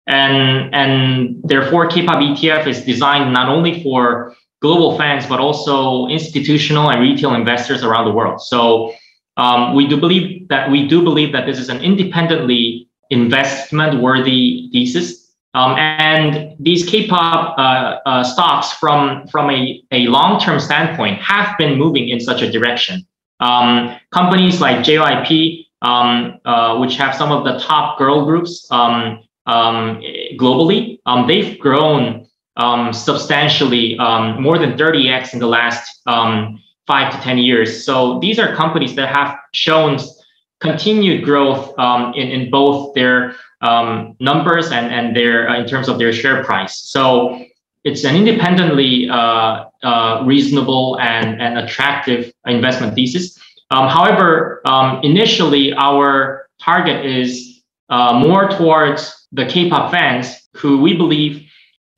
And, 0.07 0.75
and 0.75 1.41
therefore, 1.45 1.89
K-pop 1.89 2.19
ETF 2.19 2.67
is 2.67 2.85
designed 2.85 3.33
not 3.33 3.49
only 3.49 3.83
for 3.83 4.35
global 4.61 4.97
fans, 4.97 5.27
but 5.27 5.41
also 5.41 6.07
institutional 6.07 6.91
and 6.91 7.01
retail 7.01 7.35
investors 7.35 7.83
around 7.83 8.05
the 8.05 8.13
world. 8.13 8.41
So 8.41 8.95
um, 9.37 9.75
we 9.75 9.87
do 9.87 9.97
believe 9.99 10.49
that 10.49 10.71
we 10.71 10.87
do 10.87 11.03
believe 11.03 11.33
that 11.33 11.47
this 11.47 11.59
is 11.59 11.69
an 11.69 11.81
independently 11.83 12.89
investment 13.11 14.01
worthy 14.01 14.69
thesis. 14.73 15.23
Um, 15.55 15.77
and 15.77 16.57
these 16.59 16.89
K-pop 16.89 17.59
uh, 17.59 17.99
uh, 18.09 18.25
stocks, 18.25 18.73
from 18.73 19.27
from 19.29 19.51
a, 19.51 19.83
a 19.91 20.07
long-term 20.07 20.59
standpoint, 20.59 21.21
have 21.21 21.59
been 21.59 21.79
moving 21.79 22.09
in 22.09 22.21
such 22.21 22.41
a 22.41 22.51
direction. 22.51 23.07
Um, 23.41 23.99
companies 24.13 24.61
like 24.61 24.79
JYP, 24.79 25.67
um, 25.83 26.39
uh, 26.45 26.79
which 26.79 26.97
have 26.97 27.15
some 27.15 27.33
of 27.33 27.45
the 27.45 27.59
top 27.59 27.99
girl 27.99 28.25
groups 28.25 28.67
um, 28.71 29.25
um, 29.47 30.01
globally, 30.39 31.01
um, 31.05 31.27
they've 31.27 31.59
grown 31.59 32.27
substantially, 32.93 33.97
more 33.97 34.59
than 34.59 34.73
30x 34.75 35.35
in 35.35 35.39
the 35.39 35.47
last 35.47 36.03
five 36.87 37.13
to 37.13 37.19
10 37.21 37.39
years. 37.39 37.85
So 37.85 38.19
these 38.21 38.39
are 38.39 38.55
companies 38.55 38.95
that 38.97 39.15
have 39.15 39.39
shown 39.53 39.99
continued 40.63 41.25
growth 41.25 41.77
um, 41.79 42.15
in, 42.15 42.29
in 42.29 42.51
both 42.51 42.95
their 42.95 43.35
um, 43.61 44.17
numbers 44.21 44.71
and, 44.73 44.87
and 44.93 45.15
their 45.15 45.49
uh, 45.49 45.61
in 45.61 45.67
terms 45.67 45.89
of 45.89 45.99
their 45.99 46.13
share 46.13 46.43
price. 46.45 46.75
So 46.79 47.45
it's 47.85 48.05
an 48.05 48.15
independently 48.15 49.09
uh, 49.11 49.65
uh, 49.83 50.23
reasonable 50.25 50.99
and, 51.01 51.43
and 51.43 51.59
attractive 51.59 52.33
investment 52.47 52.95
thesis. 52.95 53.39
Um, 53.71 53.89
however, 53.89 54.63
um, 54.65 55.01
initially 55.03 55.73
our 55.75 56.47
target 56.61 57.05
is 57.05 57.63
uh, 57.89 58.19
more 58.19 58.49
towards 58.49 59.27
the 59.33 59.45
K-pop 59.47 59.91
fans 59.91 60.49
who 60.55 60.81
we 60.81 60.97
believe 60.97 61.49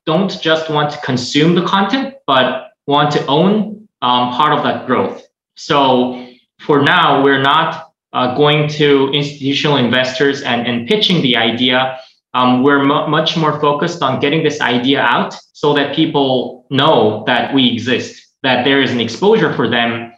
don't 0.05 0.31
just 0.41 0.69
want 0.69 0.91
to 0.91 0.97
consume 0.99 1.55
the 1.55 1.65
content, 1.65 2.15
but 2.25 2.71
want 2.87 3.11
to 3.11 3.25
own 3.27 3.87
um, 4.01 4.31
part 4.33 4.53
of 4.53 4.63
that 4.63 4.85
growth. 4.87 5.23
So 5.55 6.27
for 6.59 6.81
now, 6.81 7.23
we're 7.23 7.41
not 7.41 7.84
uh, 8.15 8.33
going 8.33 8.69
to 8.69 9.11
institutional 9.11 9.75
investors 9.75 10.41
and, 10.41 10.65
and 10.65 10.87
pitching 10.87 11.21
the 11.21 11.35
idea. 11.35 11.99
Um, 12.33 12.63
we're 12.63 12.79
m- 12.79 13.11
much 13.11 13.35
more 13.35 13.59
focused 13.59 14.01
on 14.01 14.21
getting 14.21 14.41
this 14.41 14.61
idea 14.61 15.01
out 15.01 15.35
so 15.51 15.73
that 15.73 15.93
people 15.93 16.65
know 16.69 17.25
that 17.27 17.53
we 17.53 17.69
exist, 17.71 18.25
that 18.41 18.63
there 18.63 18.81
is 18.81 18.91
an 18.91 19.01
exposure 19.01 19.53
for 19.53 19.69
them, 19.69 20.13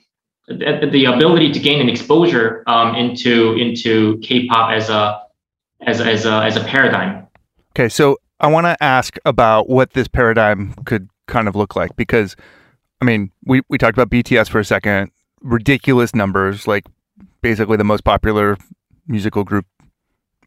the, 0.48 0.88
the 0.92 1.06
ability 1.06 1.52
to 1.52 1.60
gain 1.60 1.82
an 1.82 1.90
exposure 1.90 2.64
um, 2.68 2.96
into 2.96 3.54
into 3.54 4.20
K-pop 4.20 4.72
as 4.72 4.90
a 4.90 5.20
as 5.86 6.00
as 6.00 6.26
a 6.26 6.44
as 6.44 6.56
a 6.56 6.64
paradigm. 6.64 7.28
Okay, 7.72 7.90
so 7.90 8.18
I 8.40 8.48
want 8.48 8.66
to 8.66 8.82
ask 8.82 9.18
about 9.26 9.70
what 9.70 9.94
this 9.94 10.08
paradigm 10.08 10.74
could 10.86 11.10
kind 11.28 11.48
of 11.48 11.56
look 11.56 11.76
like 11.76 11.96
because, 11.96 12.36
I 13.02 13.06
mean, 13.06 13.32
we 13.44 13.62
we 13.70 13.80
talked 13.80 13.98
about 13.98 14.12
BTS 14.12 14.50
for 14.50 14.60
a 14.60 14.66
second, 14.66 15.12
ridiculous 15.42 16.14
numbers, 16.16 16.68
like 16.68 16.86
basically 17.41 17.78
the 17.78 17.84
most 17.84 18.04
popular 18.04 18.58
musical 19.08 19.43
group 19.43 19.65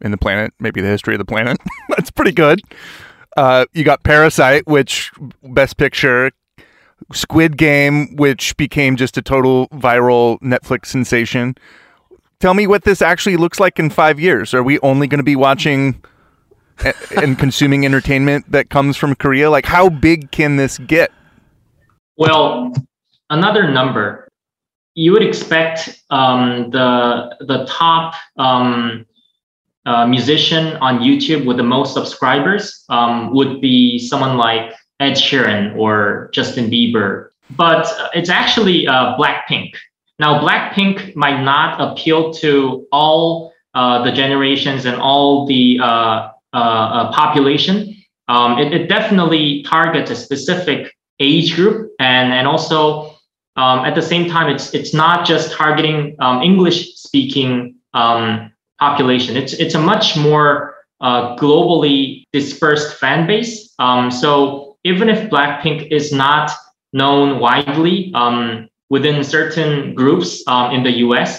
in 0.00 0.10
the 0.10 0.18
planet, 0.18 0.52
maybe 0.60 0.80
the 0.80 0.88
history 0.88 1.14
of 1.14 1.18
the 1.18 1.24
planet. 1.24 1.58
That's 1.88 2.10
pretty 2.10 2.32
good. 2.32 2.60
Uh, 3.36 3.66
you 3.72 3.84
got 3.84 4.02
Parasite, 4.02 4.66
which 4.66 5.12
Best 5.42 5.76
Picture, 5.76 6.32
Squid 7.12 7.56
Game, 7.56 8.16
which 8.16 8.56
became 8.56 8.96
just 8.96 9.16
a 9.16 9.22
total 9.22 9.68
viral 9.68 10.40
Netflix 10.40 10.86
sensation. 10.86 11.54
Tell 12.40 12.54
me 12.54 12.66
what 12.66 12.84
this 12.84 13.02
actually 13.02 13.36
looks 13.36 13.60
like 13.60 13.78
in 13.78 13.90
five 13.90 14.18
years. 14.18 14.54
Are 14.54 14.62
we 14.62 14.78
only 14.80 15.06
going 15.06 15.18
to 15.18 15.24
be 15.24 15.36
watching 15.36 16.02
and 17.16 17.38
consuming 17.38 17.84
entertainment 17.84 18.50
that 18.50 18.70
comes 18.70 18.96
from 18.96 19.14
Korea? 19.14 19.50
Like, 19.50 19.66
how 19.66 19.90
big 19.90 20.30
can 20.30 20.56
this 20.56 20.78
get? 20.78 21.12
Well, 22.16 22.72
another 23.28 23.70
number 23.70 24.29
you 24.94 25.12
would 25.12 25.22
expect 25.22 26.02
um, 26.10 26.70
the 26.70 27.36
the 27.40 27.64
top 27.66 28.14
um, 28.36 29.06
uh, 29.86 30.06
musician 30.06 30.76
on 30.78 30.98
YouTube 30.98 31.46
with 31.46 31.56
the 31.56 31.62
most 31.62 31.94
subscribers 31.94 32.84
um, 32.88 33.32
would 33.34 33.60
be 33.60 33.98
someone 33.98 34.36
like 34.36 34.72
Ed 34.98 35.14
Sheeran 35.14 35.76
or 35.76 36.30
Justin 36.32 36.70
Bieber, 36.70 37.30
but 37.56 37.90
it's 38.14 38.28
actually 38.28 38.86
uh, 38.86 39.16
Blackpink. 39.16 39.74
Now, 40.18 40.38
Blackpink 40.40 41.16
might 41.16 41.42
not 41.42 41.80
appeal 41.80 42.32
to 42.34 42.86
all 42.92 43.54
uh, 43.74 44.04
the 44.04 44.12
generations 44.12 44.84
and 44.84 45.00
all 45.00 45.46
the 45.46 45.78
uh, 45.80 46.30
uh, 46.52 46.56
uh, 46.56 47.12
population. 47.12 47.96
Um, 48.28 48.58
it, 48.58 48.72
it 48.72 48.88
definitely 48.88 49.62
targets 49.62 50.10
a 50.10 50.16
specific 50.16 50.92
age 51.20 51.54
group 51.54 51.92
and 51.98 52.32
and 52.32 52.46
also 52.46 53.09
um, 53.60 53.84
at 53.84 53.94
the 53.94 54.00
same 54.02 54.28
time, 54.30 54.48
it's 54.48 54.72
it's 54.72 54.94
not 54.94 55.26
just 55.26 55.52
targeting 55.52 56.16
um, 56.18 56.42
English 56.42 56.94
speaking 56.94 57.76
um, 57.92 58.50
population. 58.78 59.36
It's 59.36 59.52
it's 59.52 59.74
a 59.74 59.78
much 59.78 60.16
more 60.16 60.76
uh, 61.02 61.36
globally 61.36 62.24
dispersed 62.32 62.96
fan 62.96 63.26
base. 63.26 63.74
Um, 63.78 64.10
so 64.10 64.78
even 64.84 65.10
if 65.10 65.28
Blackpink 65.28 65.92
is 65.92 66.10
not 66.10 66.50
known 66.94 67.38
widely 67.38 68.10
um, 68.14 68.68
within 68.88 69.22
certain 69.22 69.94
groups 69.94 70.42
um, 70.46 70.72
in 70.72 70.82
the 70.82 70.92
U.S., 71.06 71.38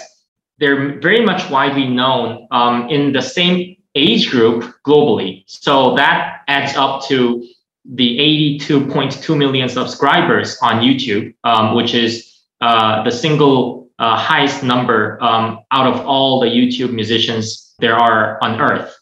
they're 0.58 1.00
very 1.00 1.24
much 1.24 1.50
widely 1.50 1.88
known 1.88 2.46
in 2.88 3.12
the 3.12 3.22
same 3.22 3.76
age 3.96 4.30
group 4.30 4.76
globally. 4.86 5.42
So 5.46 5.96
that 5.96 6.42
adds 6.46 6.76
up 6.76 7.02
to 7.08 7.44
the 7.84 8.18
82.2 8.60 9.36
million 9.36 9.68
subscribers 9.68 10.56
on 10.62 10.80
YouTube, 10.82 11.34
um, 11.44 11.74
which 11.74 11.94
is 11.94 12.40
uh, 12.60 13.02
the 13.02 13.10
single 13.10 13.90
uh, 13.98 14.16
highest 14.16 14.62
number 14.62 15.22
um, 15.22 15.60
out 15.70 15.86
of 15.86 16.06
all 16.06 16.40
the 16.40 16.46
YouTube 16.46 16.92
musicians 16.92 17.74
there 17.80 17.96
are 17.96 18.38
on 18.42 18.60
Earth. 18.60 18.96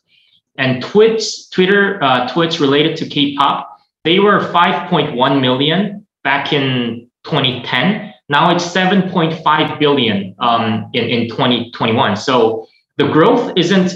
And 0.57 0.83
Twitch, 0.83 1.51
Twitter, 1.51 2.03
uh, 2.03 2.29
Twitch 2.29 2.61
related 2.61 2.97
to 2.99 3.09
K-pop 3.09 3.79
They 4.05 4.19
were 4.19 4.41
5.1 4.41 5.41
million 5.41 6.07
back 6.25 6.53
in 6.53 7.11
2010. 7.25 8.13
Now 8.29 8.55
it's 8.55 8.65
7.5 8.65 9.79
billion 9.79 10.35
um, 10.39 10.91
in, 10.93 11.05
in 11.05 11.29
2021. 11.29 12.17
So 12.17 12.67
the 12.97 13.09
growth 13.09 13.53
isn't 13.57 13.93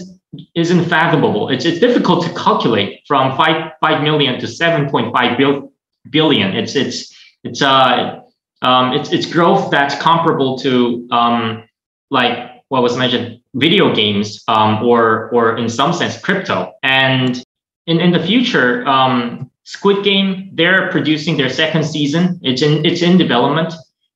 isn't 0.54 0.84
fathomable. 0.86 1.48
It's, 1.48 1.64
it's 1.64 1.80
difficult 1.80 2.24
to 2.24 2.34
calculate 2.34 3.02
from 3.06 3.36
5, 3.36 3.72
5 3.80 4.02
million 4.02 4.40
to 4.40 4.46
7.5 4.46 5.38
bil- 5.38 5.72
billion. 6.10 6.56
It's 6.56 6.74
it's 6.74 7.14
it's 7.42 7.62
uh 7.62 8.20
um, 8.62 8.92
it's 8.94 9.12
it's 9.12 9.26
growth 9.26 9.70
that's 9.70 9.94
comparable 10.00 10.58
to 10.58 11.06
um, 11.10 11.68
like 12.10 12.62
what 12.68 12.82
was 12.82 12.96
mentioned 12.96 13.40
video 13.54 13.94
games 13.94 14.42
um, 14.48 14.82
or 14.84 15.30
or 15.30 15.56
in 15.56 15.68
some 15.68 15.92
sense 15.92 16.18
crypto 16.18 16.72
and 16.82 17.44
in, 17.86 18.00
in 18.00 18.10
the 18.10 18.20
future 18.20 18.86
um, 18.88 19.50
squid 19.64 20.02
game 20.02 20.50
they're 20.54 20.90
producing 20.90 21.36
their 21.36 21.50
second 21.50 21.84
season 21.84 22.40
it's 22.42 22.62
in 22.62 22.84
it's 22.84 23.02
in 23.02 23.16
development 23.16 23.72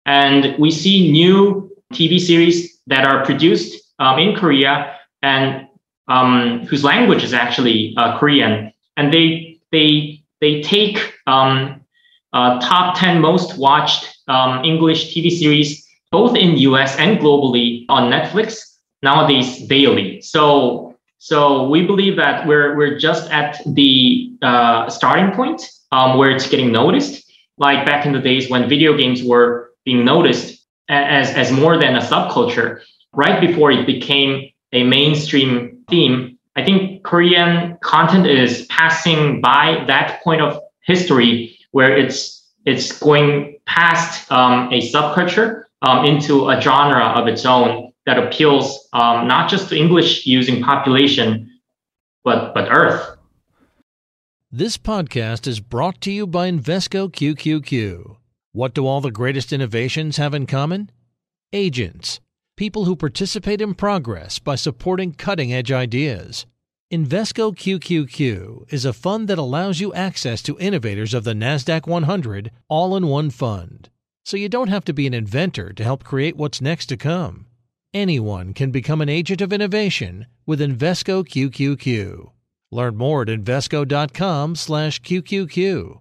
and 0.07 0.59
we 0.59 0.71
see 0.71 1.13
new 1.13 1.71
tv 1.93 2.19
series 2.19 2.81
that 2.87 3.07
are 3.07 3.25
produced 3.25 3.93
um, 3.99 4.19
in 4.19 4.35
korea 4.35 4.97
and 5.23 5.68
um, 6.09 6.67
whose 6.67 6.85
language 6.85 7.23
is 7.23 7.33
actually 7.33 7.95
uh, 7.97 8.19
korean 8.19 8.73
and 8.97 9.13
they 9.13 9.59
they 9.73 10.23
they 10.41 10.63
take 10.63 11.15
um, 11.27 11.81
uh, 12.33 12.61
top 12.61 12.97
10 12.99 13.21
most 13.21 13.59
watched 13.59 14.19
um, 14.29 14.65
english 14.65 15.15
tv 15.15 15.31
series 15.31 15.87
both 16.11 16.37
in 16.37 16.57
us 16.57 16.97
and 16.97 17.19
globally 17.19 17.85
on 17.89 18.11
netflix 18.11 18.69
nowadays 19.03 19.67
daily. 19.67 20.21
So 20.21 20.97
so 21.19 21.69
we 21.69 21.85
believe 21.85 22.17
that 22.17 22.47
we're 22.47 22.77
we're 22.77 22.99
just 22.99 23.31
at 23.31 23.61
the 23.67 24.33
uh, 24.43 24.89
starting 24.89 25.35
point 25.35 25.63
um, 25.93 26.19
where 26.19 26.31
it's 26.31 26.49
getting 26.49 26.73
noticed. 26.73 27.25
Like 27.57 27.85
back 27.85 28.07
in 28.07 28.13
the 28.13 28.21
days 28.21 28.49
when 28.49 28.69
video 28.69 28.97
games 28.97 29.23
were 29.23 29.73
being 29.85 30.05
noticed 30.05 30.65
as 30.89 31.31
as 31.31 31.51
more 31.51 31.77
than 31.77 31.97
a 31.97 32.01
subculture, 32.01 32.81
right 33.13 33.41
before 33.41 33.73
it 33.73 33.85
became 33.85 34.51
a 34.73 34.85
mainstream 34.85 35.78
theme. 35.89 36.39
I 36.57 36.65
think 36.65 37.05
Korean 37.05 37.79
content 37.83 38.27
is 38.27 38.67
passing 38.67 39.41
by 39.41 39.85
that 39.87 40.23
point 40.23 40.41
of 40.41 40.61
history 40.81 41.57
where 41.71 41.97
it's 41.97 42.39
it's 42.65 42.99
going 42.99 43.59
past 43.67 44.31
um, 44.31 44.69
a 44.73 44.81
subculture 44.91 45.65
um, 45.83 46.05
into 46.05 46.51
a 46.51 46.61
genre 46.61 47.05
of 47.05 47.29
its 47.29 47.47
own 47.47 47.93
that 48.07 48.19
appeals 48.19 48.89
um, 48.93 49.29
not 49.29 49.51
just 49.51 49.69
to 49.69 49.77
English 49.77 50.27
using 50.27 50.63
population, 50.63 51.51
but, 52.25 52.55
but 52.55 52.69
Earth. 52.71 53.17
This 54.51 54.79
podcast 54.79 55.47
is 55.47 55.61
brought 55.61 56.01
to 56.03 56.11
you 56.11 56.27
by 56.27 56.51
Invesco 56.51 57.11
QQQ. 57.11 58.17
What 58.53 58.75
do 58.75 58.87
all 58.87 59.03
the 59.03 59.11
greatest 59.11 59.53
innovations 59.53 60.17
have 60.17 60.33
in 60.33 60.47
common? 60.47 60.91
Agents, 61.53 62.21
people 62.59 62.85
who 62.87 62.97
participate 62.97 63.61
in 63.61 63.73
progress 63.73 64.41
by 64.41 64.57
supporting 64.57 65.13
cutting 65.13 65.53
edge 65.53 65.71
ideas. 65.71 66.45
Invesco 66.93 67.55
QQQ 67.55 68.73
is 68.73 68.85
a 68.85 68.93
fund 68.93 69.29
that 69.29 69.39
allows 69.39 69.79
you 69.79 69.95
access 69.95 70.43
to 70.43 70.59
innovators 70.59 71.15
of 71.15 71.23
the 71.23 71.35
NASDAQ 71.35 71.87
100 71.87 72.51
all 72.69 72.97
in 72.97 73.07
one 73.07 73.31
fund. 73.31 73.91
So 74.25 74.37
you 74.37 74.49
don't 74.49 74.71
have 74.71 74.85
to 74.87 74.93
be 74.93 75.07
an 75.07 75.15
inventor 75.15 75.73
to 75.73 75.85
help 75.85 76.03
create 76.03 76.37
what's 76.37 76.61
next 76.61 76.87
to 76.87 76.97
come. 76.97 77.47
Anyone 77.95 78.55
can 78.55 78.73
become 78.73 79.01
an 79.01 79.09
agent 79.09 79.41
of 79.41 79.53
innovation 79.53 80.27
with 80.45 80.59
Invesco 80.59 81.25
QQQ. 81.25 82.33
Learn 82.73 82.97
more 82.97 83.23
at 83.23 83.29
invesco.com/qqq. 83.29 86.01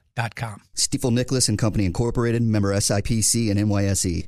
Stifel.com. 0.15 0.61
Stifel 0.75 1.11
Nicolaus 1.11 1.49
and 1.49 1.57
Company 1.57 1.85
Incorporated, 1.85 2.41
member 2.41 2.73
SIPC 2.73 3.49
and 3.51 3.59
NYSE. 3.59 4.27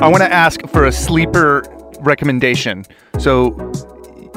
I 0.00 0.08
want 0.08 0.22
to 0.22 0.32
ask 0.32 0.66
for 0.68 0.84
a 0.84 0.92
sleeper 0.92 1.62
recommendation. 2.00 2.84
So 3.18 3.50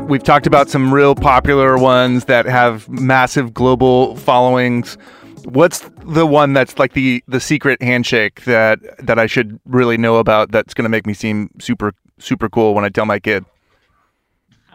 we've 0.07 0.23
talked 0.23 0.47
about 0.47 0.69
some 0.69 0.93
real 0.93 1.13
popular 1.13 1.77
ones 1.77 2.25
that 2.25 2.45
have 2.45 2.87
massive 2.87 3.53
global 3.53 4.15
followings. 4.15 4.97
What's 5.43 5.89
the 6.05 6.25
one 6.25 6.53
that's 6.53 6.79
like 6.79 6.93
the 6.93 7.23
the 7.27 7.39
secret 7.39 7.81
handshake 7.81 8.45
that 8.45 8.79
that 9.05 9.19
I 9.19 9.27
should 9.27 9.59
really 9.65 9.97
know 9.97 10.17
about 10.17 10.51
that's 10.51 10.73
going 10.73 10.83
to 10.83 10.89
make 10.89 11.05
me 11.05 11.13
seem 11.13 11.49
super 11.59 11.93
super 12.17 12.49
cool 12.49 12.73
when 12.73 12.85
I 12.85 12.89
tell 12.89 13.05
my 13.05 13.19
kid? 13.19 13.45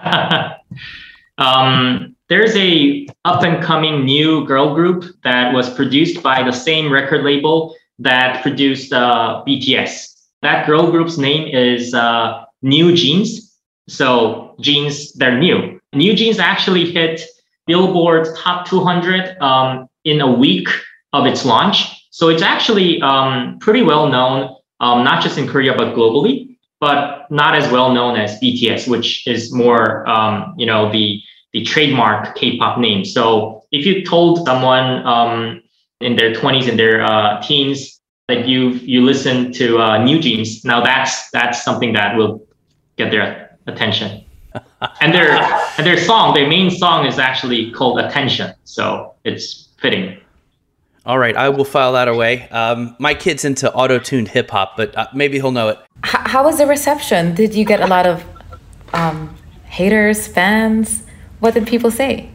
Um, 1.39 2.17
there's 2.29 2.57
a 2.57 3.07
up 3.25 3.43
and 3.43 3.63
coming 3.63 4.05
new 4.05 4.47
girl 4.47 4.75
group 4.75 5.05
that 5.23 5.53
was 5.53 5.73
produced 5.75 6.23
by 6.23 6.43
the 6.43 6.53
same 6.53 6.93
record 6.93 7.25
label 7.25 7.77
that 7.99 8.43
produced 8.43 8.93
uh, 8.93 9.43
BTS. 9.47 10.15
That 10.43 10.67
girl 10.67 10.91
group's 10.91 11.19
name 11.19 11.49
is 11.55 11.95
uh, 11.95 12.45
New 12.63 12.95
Jeans. 12.95 13.57
So 13.89 14.57
jeans, 14.61 15.13
they're 15.13 15.39
new. 15.39 15.81
New 15.93 16.15
Jeans 16.15 16.39
actually 16.39 16.91
hit 16.91 17.23
Billboard 17.67 18.29
Top 18.37 18.67
200 18.67 19.37
um, 19.39 19.89
in 20.05 20.21
a 20.21 20.31
week 20.31 20.69
of 21.13 21.27
its 21.27 21.45
launch. 21.45 22.09
So 22.11 22.29
it's 22.29 22.43
actually 22.43 23.01
um, 23.03 23.59
pretty 23.61 23.83
well 23.83 24.09
known, 24.09 24.57
um, 24.81 25.05
not 25.05 25.23
just 25.23 25.39
in 25.39 25.47
Korea 25.47 25.75
but 25.77 25.95
globally 25.95 26.52
but 26.83 27.31
not 27.31 27.55
as 27.55 27.71
well 27.71 27.95
known 27.95 28.19
as 28.19 28.41
BTS, 28.41 28.89
which 28.89 29.25
is 29.29 29.55
more, 29.55 30.05
um, 30.09 30.53
you 30.59 30.67
know, 30.67 30.91
the 30.91 31.23
the 31.53 31.63
trademark 31.63 32.35
K-pop 32.35 32.79
name. 32.79 33.05
So 33.05 33.63
if 33.71 33.87
you 33.87 34.05
told 34.05 34.45
someone 34.45 35.07
um, 35.07 35.63
in 36.01 36.17
their 36.17 36.33
20s 36.33 36.69
and 36.69 36.79
their 36.79 37.05
uh, 37.05 37.41
teens 37.41 38.01
that 38.27 38.49
you 38.49 38.71
you 38.95 39.05
listen 39.05 39.53
to 39.53 39.79
uh, 39.79 40.03
New 40.03 40.19
Jeans, 40.19 40.65
now 40.65 40.83
that's 40.83 41.31
that's 41.31 41.63
something 41.63 41.93
that 41.93 42.17
will 42.17 42.45
get 42.97 43.13
their 43.13 43.57
attention. 43.69 44.25
and 45.01 45.15
their 45.15 45.31
and 45.79 45.87
their 45.87 45.97
song, 45.99 46.35
their 46.35 46.49
main 46.49 46.69
song 46.69 47.07
is 47.07 47.17
actually 47.21 47.71
called 47.71 48.01
Attention, 48.01 48.53
so 48.65 49.15
it's 49.23 49.69
fitting. 49.79 50.19
All 51.05 51.19
right, 51.19 51.37
I 51.37 51.49
will 51.49 51.65
file 51.65 51.93
that 51.95 52.07
away. 52.07 52.49
Um, 52.51 52.95
my 52.99 53.15
kid's 53.15 53.45
into 53.45 53.73
auto-tuned 53.73 54.29
hip 54.29 54.51
hop, 54.51 54.77
but 54.77 54.97
uh, 54.97 55.09
maybe 55.13 55.39
he'll 55.39 55.51
know 55.51 55.69
it. 55.69 55.79
H- 56.05 56.27
how 56.27 56.45
was 56.45 56.59
the 56.59 56.67
reception? 56.67 57.35
Did 57.35 57.55
you 57.55 57.65
get 57.65 57.81
a 57.81 57.89
lot 57.89 58.07
of 58.07 58.25
um, 58.93 59.35
haters, 59.65 60.29
fans? 60.29 61.03
What 61.41 61.55
did 61.55 61.67
people 61.67 61.91
say? 61.91 62.31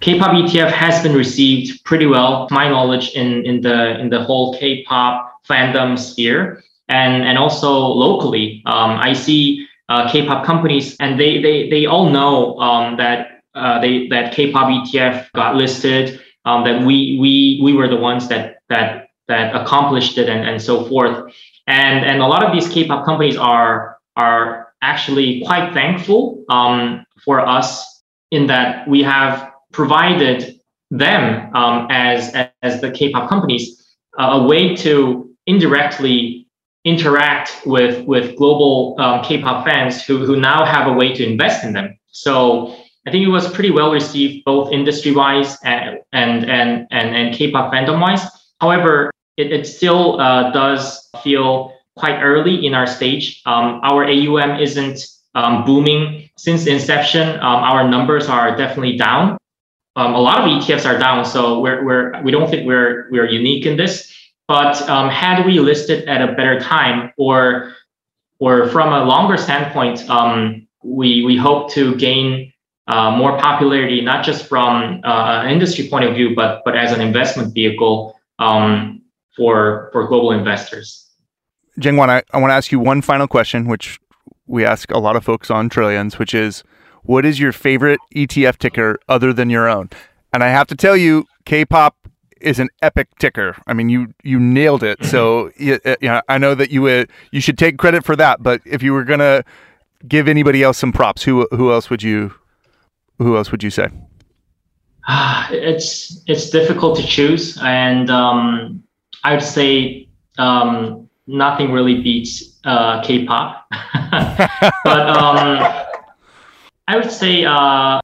K-pop 0.00 0.30
ETF 0.32 0.70
has 0.70 1.02
been 1.02 1.14
received 1.14 1.84
pretty 1.84 2.06
well, 2.06 2.48
to 2.48 2.54
my 2.54 2.68
knowledge, 2.68 3.10
in, 3.10 3.44
in 3.44 3.60
the 3.60 3.98
in 4.00 4.08
the 4.08 4.22
whole 4.22 4.58
K-pop 4.58 5.44
fandom 5.46 5.98
sphere 5.98 6.64
and 6.88 7.22
and 7.22 7.38
also 7.38 7.70
locally. 7.72 8.62
Um, 8.66 8.98
I 8.98 9.12
see 9.12 9.66
uh, 9.88 10.10
K-pop 10.10 10.44
companies, 10.44 10.96
and 11.00 11.18
they 11.18 11.40
they 11.40 11.68
they 11.70 11.86
all 11.86 12.10
know 12.10 12.58
um, 12.58 12.96
that 12.96 13.42
uh, 13.54 13.80
they 13.80 14.08
that 14.08 14.34
K-pop 14.34 14.68
ETF 14.68 15.30
got 15.32 15.56
listed. 15.56 16.20
Um, 16.44 16.64
that 16.64 16.84
we 16.84 17.18
we 17.20 17.60
we 17.62 17.72
were 17.72 17.88
the 17.88 17.96
ones 17.96 18.28
that 18.28 18.58
that 18.68 19.08
that 19.28 19.54
accomplished 19.56 20.18
it, 20.18 20.28
and, 20.28 20.46
and 20.48 20.60
so 20.60 20.84
forth. 20.84 21.32
And 21.66 22.04
and 22.04 22.20
a 22.20 22.26
lot 22.26 22.44
of 22.44 22.52
these 22.52 22.68
K-pop 22.68 23.04
companies 23.04 23.36
are 23.36 23.98
are 24.16 24.72
actually 24.82 25.42
quite 25.46 25.72
thankful 25.72 26.44
um, 26.50 27.06
for 27.24 27.40
us 27.40 28.02
in 28.30 28.46
that 28.48 28.86
we 28.86 29.02
have 29.02 29.50
provided 29.72 30.60
them 30.90 31.54
um, 31.54 31.88
as 31.90 32.34
as 32.62 32.80
the 32.80 32.90
K-pop 32.90 33.28
companies 33.28 33.96
uh, 34.18 34.40
a 34.40 34.46
way 34.46 34.76
to 34.76 35.34
indirectly 35.46 36.46
interact 36.84 37.62
with 37.64 38.04
with 38.04 38.36
global 38.36 38.94
um, 38.98 39.24
K-pop 39.24 39.64
fans 39.64 40.04
who 40.04 40.24
who 40.26 40.36
now 40.36 40.64
have 40.64 40.86
a 40.86 40.92
way 40.92 41.14
to 41.14 41.24
invest 41.24 41.64
in 41.64 41.72
them. 41.72 41.98
So 42.08 42.76
I 43.06 43.10
think 43.10 43.24
it 43.26 43.30
was 43.30 43.50
pretty 43.52 43.70
well 43.70 43.92
received 43.92 44.44
both 44.44 44.72
industry 44.72 45.12
wise 45.12 45.58
and 45.62 46.00
and 46.12 46.48
and 46.48 46.86
and, 46.90 47.14
and 47.14 47.34
K-pop 47.34 47.72
fandom 47.72 48.00
wise. 48.00 48.22
However, 48.60 49.10
it, 49.36 49.52
it 49.52 49.66
still 49.66 50.20
uh, 50.20 50.50
does 50.52 51.08
feel 51.22 51.74
quite 51.96 52.20
early 52.20 52.66
in 52.66 52.74
our 52.74 52.86
stage. 52.86 53.42
Um, 53.46 53.80
our 53.82 54.04
AUM 54.04 54.58
isn't 54.60 55.06
um, 55.34 55.64
booming 55.64 56.30
since 56.36 56.66
inception. 56.66 57.28
Um, 57.36 57.60
our 57.62 57.88
numbers 57.88 58.28
are 58.28 58.56
definitely 58.56 58.96
down. 58.96 59.36
Um, 59.96 60.14
a 60.14 60.20
lot 60.20 60.38
of 60.38 60.46
ETFs 60.46 60.86
are 60.86 60.98
down, 60.98 61.24
so 61.24 61.60
we're, 61.60 61.84
we're 61.84 62.22
we 62.22 62.32
don't 62.32 62.50
think 62.50 62.66
we're 62.66 63.08
we're 63.10 63.28
unique 63.28 63.66
in 63.66 63.76
this. 63.76 64.12
But 64.48 64.80
um, 64.88 65.08
had 65.08 65.44
we 65.46 65.60
listed 65.60 66.08
at 66.08 66.20
a 66.20 66.32
better 66.32 66.58
time, 66.58 67.12
or 67.16 67.74
or 68.40 68.68
from 68.68 68.92
a 68.92 69.04
longer 69.04 69.36
standpoint, 69.36 70.08
um, 70.10 70.66
we 70.82 71.24
we 71.24 71.36
hope 71.36 71.70
to 71.72 71.94
gain 71.96 72.52
uh, 72.86 73.10
more 73.10 73.38
popularity, 73.38 74.00
not 74.00 74.24
just 74.24 74.46
from 74.46 75.00
uh, 75.04 75.42
an 75.42 75.50
industry 75.50 75.88
point 75.88 76.04
of 76.04 76.14
view, 76.14 76.34
but 76.34 76.62
but 76.64 76.76
as 76.76 76.92
an 76.92 77.00
investment 77.00 77.54
vehicle 77.54 78.18
um, 78.38 79.02
for 79.36 79.90
for 79.92 80.06
global 80.06 80.32
investors. 80.32 81.00
Jangwon, 81.80 82.08
I, 82.08 82.22
I 82.32 82.38
want 82.38 82.50
to 82.50 82.54
ask 82.54 82.70
you 82.70 82.78
one 82.78 83.02
final 83.02 83.26
question, 83.26 83.66
which 83.66 83.98
we 84.46 84.64
ask 84.64 84.90
a 84.90 84.98
lot 84.98 85.16
of 85.16 85.24
folks 85.24 85.50
on 85.50 85.68
Trillions, 85.68 86.18
which 86.18 86.34
is, 86.34 86.62
what 87.02 87.24
is 87.24 87.40
your 87.40 87.50
favorite 87.50 87.98
ETF 88.14 88.58
ticker 88.58 88.98
other 89.08 89.32
than 89.32 89.50
your 89.50 89.68
own? 89.68 89.90
And 90.32 90.44
I 90.44 90.48
have 90.48 90.68
to 90.68 90.76
tell 90.76 90.96
you, 90.96 91.24
K-pop 91.46 91.96
is 92.40 92.60
an 92.60 92.68
epic 92.82 93.08
ticker. 93.18 93.56
I 93.66 93.72
mean, 93.72 93.88
you 93.88 94.14
you 94.22 94.38
nailed 94.38 94.82
it. 94.82 95.04
So 95.04 95.50
you, 95.56 95.80
you 95.84 96.08
know, 96.08 96.20
I 96.28 96.38
know 96.38 96.54
that 96.54 96.70
you 96.70 96.86
uh, 96.86 97.06
you 97.32 97.40
should 97.40 97.58
take 97.58 97.78
credit 97.78 98.04
for 98.04 98.14
that. 98.16 98.42
But 98.42 98.60
if 98.64 98.82
you 98.82 98.92
were 98.92 99.04
gonna 99.04 99.44
give 100.06 100.28
anybody 100.28 100.62
else 100.62 100.78
some 100.78 100.92
props, 100.92 101.22
who 101.22 101.48
who 101.52 101.72
else 101.72 101.88
would 101.88 102.02
you 102.02 102.34
who 103.18 103.36
else 103.36 103.50
would 103.50 103.62
you 103.62 103.70
say? 103.70 103.88
It's 105.50 106.22
it's 106.26 106.48
difficult 106.48 106.96
to 106.96 107.06
choose, 107.06 107.58
and 107.62 108.08
um, 108.10 108.82
I 109.22 109.34
would 109.34 109.42
say 109.42 110.08
um, 110.38 111.08
nothing 111.26 111.70
really 111.70 112.00
beats 112.00 112.58
uh, 112.64 113.02
K-pop. 113.02 113.66
but 114.84 115.08
um, 115.08 115.84
I 116.88 116.96
would 116.96 117.10
say 117.10 117.44
uh, 117.44 118.00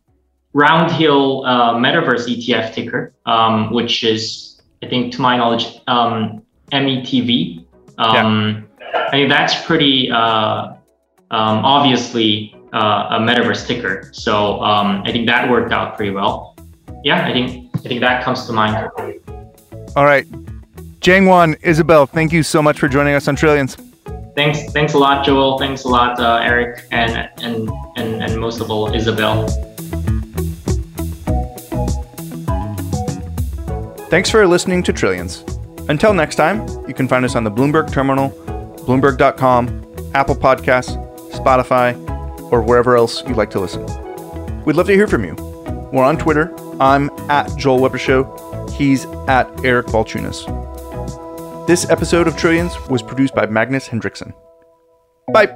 Roundhill 0.55 1.46
uh, 1.46 1.75
Metaverse 1.75 2.27
ETF 2.29 2.75
ticker, 2.75 3.14
um, 3.27 3.73
which 3.73 4.05
is, 4.05 4.61
I 4.83 4.87
think, 4.88 5.12
to 5.14 5.20
my 5.20 5.37
knowledge, 5.37 5.81
um, 5.87 6.42
METV. 6.73 7.64
Um, 7.99 8.66
yeah. 8.81 9.09
I 9.12 9.16
mean, 9.16 9.29
that's 9.29 9.64
pretty 9.64 10.11
uh, 10.11 10.75
um, 11.31 11.64
obviously 11.64 12.55
uh, 12.72 13.09
a 13.11 13.18
Metaverse 13.18 13.66
ticker. 13.66 14.09
So 14.12 14.61
um, 14.62 15.02
I 15.04 15.12
think 15.12 15.26
that 15.26 15.50
worked 15.50 15.72
out 15.72 15.96
pretty 15.96 16.12
well. 16.12 16.56
Yeah, 17.04 17.26
I 17.26 17.33
think 17.33 17.70
I 17.74 17.88
think 17.88 18.00
that 18.00 18.24
comes 18.24 18.46
to 18.46 18.52
mind. 18.52 18.90
All 19.96 20.04
right, 20.04 20.26
Jangwon, 21.00 21.59
Isabelle, 21.62 22.06
thank 22.06 22.33
you 22.33 22.42
so 22.42 22.62
much 22.62 22.78
for 22.78 22.88
joining 22.88 23.14
us 23.14 23.26
on 23.26 23.37
Trillions. 23.37 23.76
Thanks, 24.37 24.70
thanks 24.72 24.94
a 24.94 24.98
lot, 24.98 25.24
Joel. 25.24 25.59
Thanks 25.59 25.85
a 25.85 25.88
lot, 25.88 26.20
uh, 26.20 26.40
Eric, 26.42 26.85
and, 26.92 27.28
and 27.42 27.70
and 27.96 28.22
and 28.22 28.40
most 28.40 28.61
of 28.61 28.70
all, 28.70 28.94
Isabelle. 28.94 29.48
Thanks 34.11 34.28
for 34.28 34.46
listening 34.46 34.83
to 34.85 34.92
Trillions. 34.92 35.44
Until 35.88 36.12
next 36.12 36.37
time, 36.37 36.66
you 36.87 36.94
can 36.94 37.09
find 37.09 37.24
us 37.24 37.35
on 37.35 37.44
the 37.44 37.50
Bloomberg 37.50 37.92
Terminal, 37.92 38.30
Bloomberg.com, 38.87 40.12
Apple 40.14 40.37
Podcasts, 40.37 40.96
Spotify, 41.33 42.10
or 42.51 42.63
wherever 42.63 42.97
else 42.97 43.23
you'd 43.27 43.37
like 43.37 43.51
to 43.51 43.61
listen. 43.61 43.85
We'd 44.65 44.77
love 44.77 44.87
to 44.87 44.95
hear 44.95 45.07
from 45.07 45.25
you. 45.25 45.35
We're 45.93 46.05
on 46.05 46.19
Twitter. 46.19 46.55
I'm 46.81 47.11
at 47.31 47.55
Joel 47.57 47.81
Weber 47.81 47.99
Show. 47.99 48.25
He's 48.73 49.05
at 49.29 49.49
Eric 49.65 49.87
Balchunas. 49.87 50.47
This 51.67 51.89
episode 51.91 52.27
of 52.27 52.37
Trillions 52.37 52.73
was 52.89 53.03
produced 53.03 53.35
by 53.35 53.47
Magnus 53.47 53.87
Henriksson. 53.87 54.33
Bye. 55.33 55.55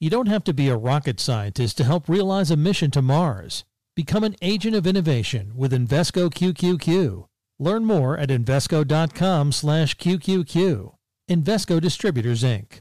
You 0.00 0.10
don't 0.10 0.28
have 0.28 0.44
to 0.44 0.54
be 0.54 0.68
a 0.68 0.76
rocket 0.76 1.18
scientist 1.18 1.76
to 1.78 1.84
help 1.84 2.08
realize 2.08 2.52
a 2.52 2.56
mission 2.56 2.92
to 2.92 3.02
Mars. 3.02 3.64
Become 3.96 4.22
an 4.22 4.36
agent 4.40 4.76
of 4.76 4.86
innovation 4.86 5.52
with 5.56 5.72
Invesco 5.72 6.30
QQQ. 6.30 7.26
Learn 7.58 7.84
more 7.84 8.16
at 8.16 8.28
Invesco.com 8.28 9.50
slash 9.50 9.96
QQQ. 9.96 10.94
Invesco 11.28 11.80
Distributors, 11.80 12.44
Inc. 12.44 12.78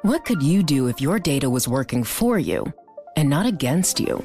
What 0.00 0.24
could 0.24 0.42
you 0.42 0.62
do 0.62 0.86
if 0.86 0.98
your 0.98 1.18
data 1.18 1.50
was 1.50 1.68
working 1.68 2.04
for 2.04 2.38
you 2.38 2.72
and 3.16 3.28
not 3.28 3.44
against 3.44 4.00
you? 4.00 4.16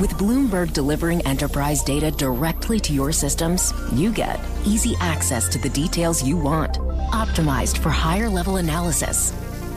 With 0.00 0.12
Bloomberg 0.12 0.72
delivering 0.72 1.26
enterprise 1.26 1.82
data 1.82 2.12
directly 2.12 2.78
to 2.78 2.92
your 2.92 3.10
systems, 3.10 3.74
you 3.92 4.12
get 4.12 4.40
easy 4.64 4.94
access 5.00 5.48
to 5.48 5.58
the 5.58 5.68
details 5.70 6.22
you 6.22 6.36
want, 6.36 6.78
optimized 7.10 7.78
for 7.78 7.90
higher 7.90 8.28
level 8.28 8.56
analysis, 8.58 9.32